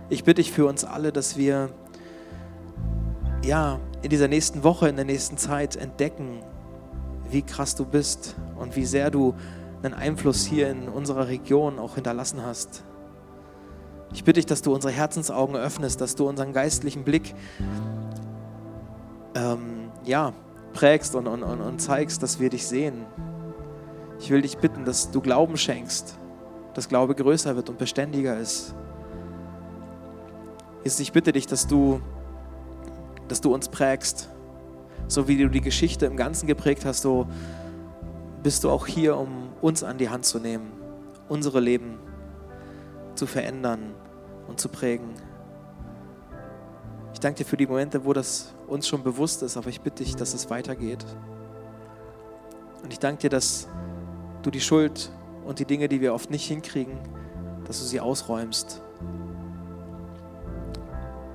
Ich 0.10 0.26
bitte 0.26 0.44
dich 0.44 0.52
für 0.52 0.68
uns 0.68 0.86
alle, 0.86 1.12
dass 1.12 1.38
wir 1.38 1.72
ja 3.44 3.80
in 4.04 4.12
dieser 4.12 4.28
nächsten 4.28 4.64
Woche, 4.64 4.90
in 4.90 4.96
der 4.96 5.06
nächsten 5.06 5.40
Zeit 5.40 5.76
entdecken, 5.76 6.44
wie 7.30 7.42
krass 7.42 7.76
du 7.76 7.86
bist 7.86 8.36
und 8.58 8.76
wie 8.76 8.86
sehr 8.86 9.12
du 9.12 9.34
einen 9.84 9.94
Einfluss 9.94 10.46
hier 10.46 10.70
in 10.70 10.88
unserer 10.88 11.28
Region 11.28 11.80
auch 11.80 11.96
hinterlassen 11.96 12.44
hast. 12.44 12.84
Ich 14.14 14.24
bitte 14.24 14.40
dich, 14.40 14.46
dass 14.46 14.62
du 14.62 14.74
unsere 14.74 14.94
Herzensaugen 14.94 15.56
öffnest, 15.56 16.00
dass 16.02 16.16
du 16.16 16.28
unseren 16.28 16.54
geistlichen 16.54 17.04
Blick 17.04 17.36
ähm, 19.36 19.92
ja, 20.06 20.34
prägst 20.74 21.16
und, 21.16 21.28
und, 21.28 21.44
und 21.44 21.82
zeigst, 21.82 22.24
dass 22.24 22.40
wir 22.40 22.50
dich 22.50 22.66
sehen. 22.68 23.06
Ich 24.20 24.30
will 24.32 24.42
dich 24.42 24.58
bitten, 24.58 24.86
dass 24.86 25.12
du 25.12 25.22
Glauben 25.22 25.58
schenkst, 25.58 26.18
dass 26.74 26.88
Glaube 26.88 27.16
größer 27.16 27.56
wird 27.56 27.70
und 27.70 27.78
beständiger 27.78 28.38
ist. 28.38 28.74
Jesus, 30.84 31.00
ich 31.00 31.12
bitte 31.12 31.34
dich, 31.34 31.48
dass 31.48 31.68
du, 31.68 32.00
dass 33.28 33.42
du 33.42 33.54
uns 33.54 33.70
prägst. 33.70 34.30
So 35.08 35.28
wie 35.28 35.38
du 35.38 35.50
die 35.50 35.62
Geschichte 35.62 36.06
im 36.06 36.18
Ganzen 36.18 36.48
geprägt 36.48 36.86
hast, 36.86 37.02
so 37.02 37.28
bist 38.44 38.64
du 38.64 38.70
auch 38.70 38.88
hier, 38.88 39.18
um 39.18 39.50
uns 39.62 39.84
an 39.84 39.98
die 39.98 40.10
Hand 40.10 40.26
zu 40.26 40.40
nehmen, 40.40 40.72
unsere 41.30 41.60
Leben 41.60 42.00
zu 43.16 43.26
verändern 43.26 43.94
und 44.48 44.60
zu 44.60 44.70
prägen. 44.70 45.14
Ich 47.14 47.20
danke 47.20 47.40
dir 47.40 47.46
für 47.46 47.58
die 47.58 47.66
Momente, 47.66 48.06
wo 48.06 48.14
das 48.14 48.54
uns 48.68 48.88
schon 48.88 49.04
bewusst 49.04 49.42
ist, 49.42 49.58
aber 49.58 49.70
ich 49.70 49.82
bitte 49.82 50.04
dich, 50.04 50.16
dass 50.16 50.34
es 50.34 50.50
weitergeht. 50.50 51.06
Und 52.84 52.92
ich 52.92 53.00
danke 53.00 53.22
dir, 53.22 53.30
dass 53.30 53.68
du 54.44 54.52
die 54.52 54.60
Schuld 54.60 55.12
und 55.46 55.60
die 55.60 55.66
Dinge, 55.66 55.88
die 55.88 56.02
wir 56.02 56.14
oft 56.14 56.30
nicht 56.30 56.46
hinkriegen, 56.46 56.98
dass 57.66 57.80
du 57.80 57.86
sie 57.86 58.00
ausräumst. 58.00 58.82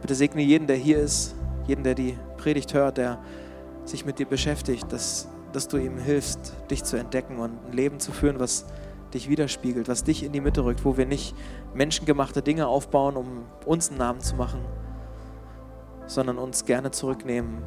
Bitte 0.00 0.14
segne 0.14 0.42
jeden, 0.42 0.66
der 0.66 0.76
hier 0.76 0.98
ist, 0.98 1.34
jeden, 1.66 1.82
der 1.82 1.94
die 1.94 2.16
Predigt 2.36 2.74
hört, 2.74 2.98
der 2.98 3.18
sich 3.90 4.04
mit 4.04 4.18
dir 4.18 4.26
beschäftigt, 4.26 4.92
dass, 4.92 5.28
dass 5.52 5.68
du 5.68 5.76
ihm 5.76 5.98
hilfst, 5.98 6.54
dich 6.70 6.84
zu 6.84 6.96
entdecken 6.96 7.38
und 7.38 7.66
ein 7.66 7.72
Leben 7.72 8.00
zu 8.00 8.12
führen, 8.12 8.40
was 8.40 8.66
dich 9.12 9.28
widerspiegelt, 9.28 9.88
was 9.88 10.04
dich 10.04 10.22
in 10.22 10.32
die 10.32 10.40
Mitte 10.40 10.64
rückt, 10.64 10.84
wo 10.84 10.96
wir 10.96 11.06
nicht 11.06 11.34
menschengemachte 11.74 12.42
Dinge 12.42 12.68
aufbauen, 12.68 13.16
um 13.16 13.44
uns 13.66 13.88
einen 13.88 13.98
Namen 13.98 14.20
zu 14.20 14.36
machen, 14.36 14.60
sondern 16.06 16.38
uns 16.38 16.64
gerne 16.64 16.90
zurücknehmen 16.90 17.62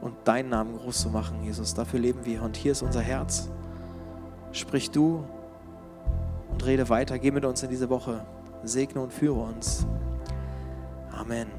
und 0.00 0.14
deinen 0.24 0.48
Namen 0.48 0.76
groß 0.78 1.02
zu 1.02 1.10
machen, 1.10 1.42
Jesus. 1.42 1.74
Dafür 1.74 2.00
leben 2.00 2.24
wir 2.24 2.42
und 2.42 2.56
hier 2.56 2.72
ist 2.72 2.82
unser 2.82 3.00
Herz. 3.00 3.50
Sprich 4.52 4.90
du 4.90 5.24
und 6.50 6.64
rede 6.64 6.88
weiter. 6.88 7.18
Geh 7.18 7.30
mit 7.30 7.44
uns 7.44 7.62
in 7.62 7.70
diese 7.70 7.90
Woche. 7.90 8.24
Segne 8.62 9.00
und 9.00 9.12
führe 9.12 9.40
uns. 9.40 9.86
Amen. 11.12 11.57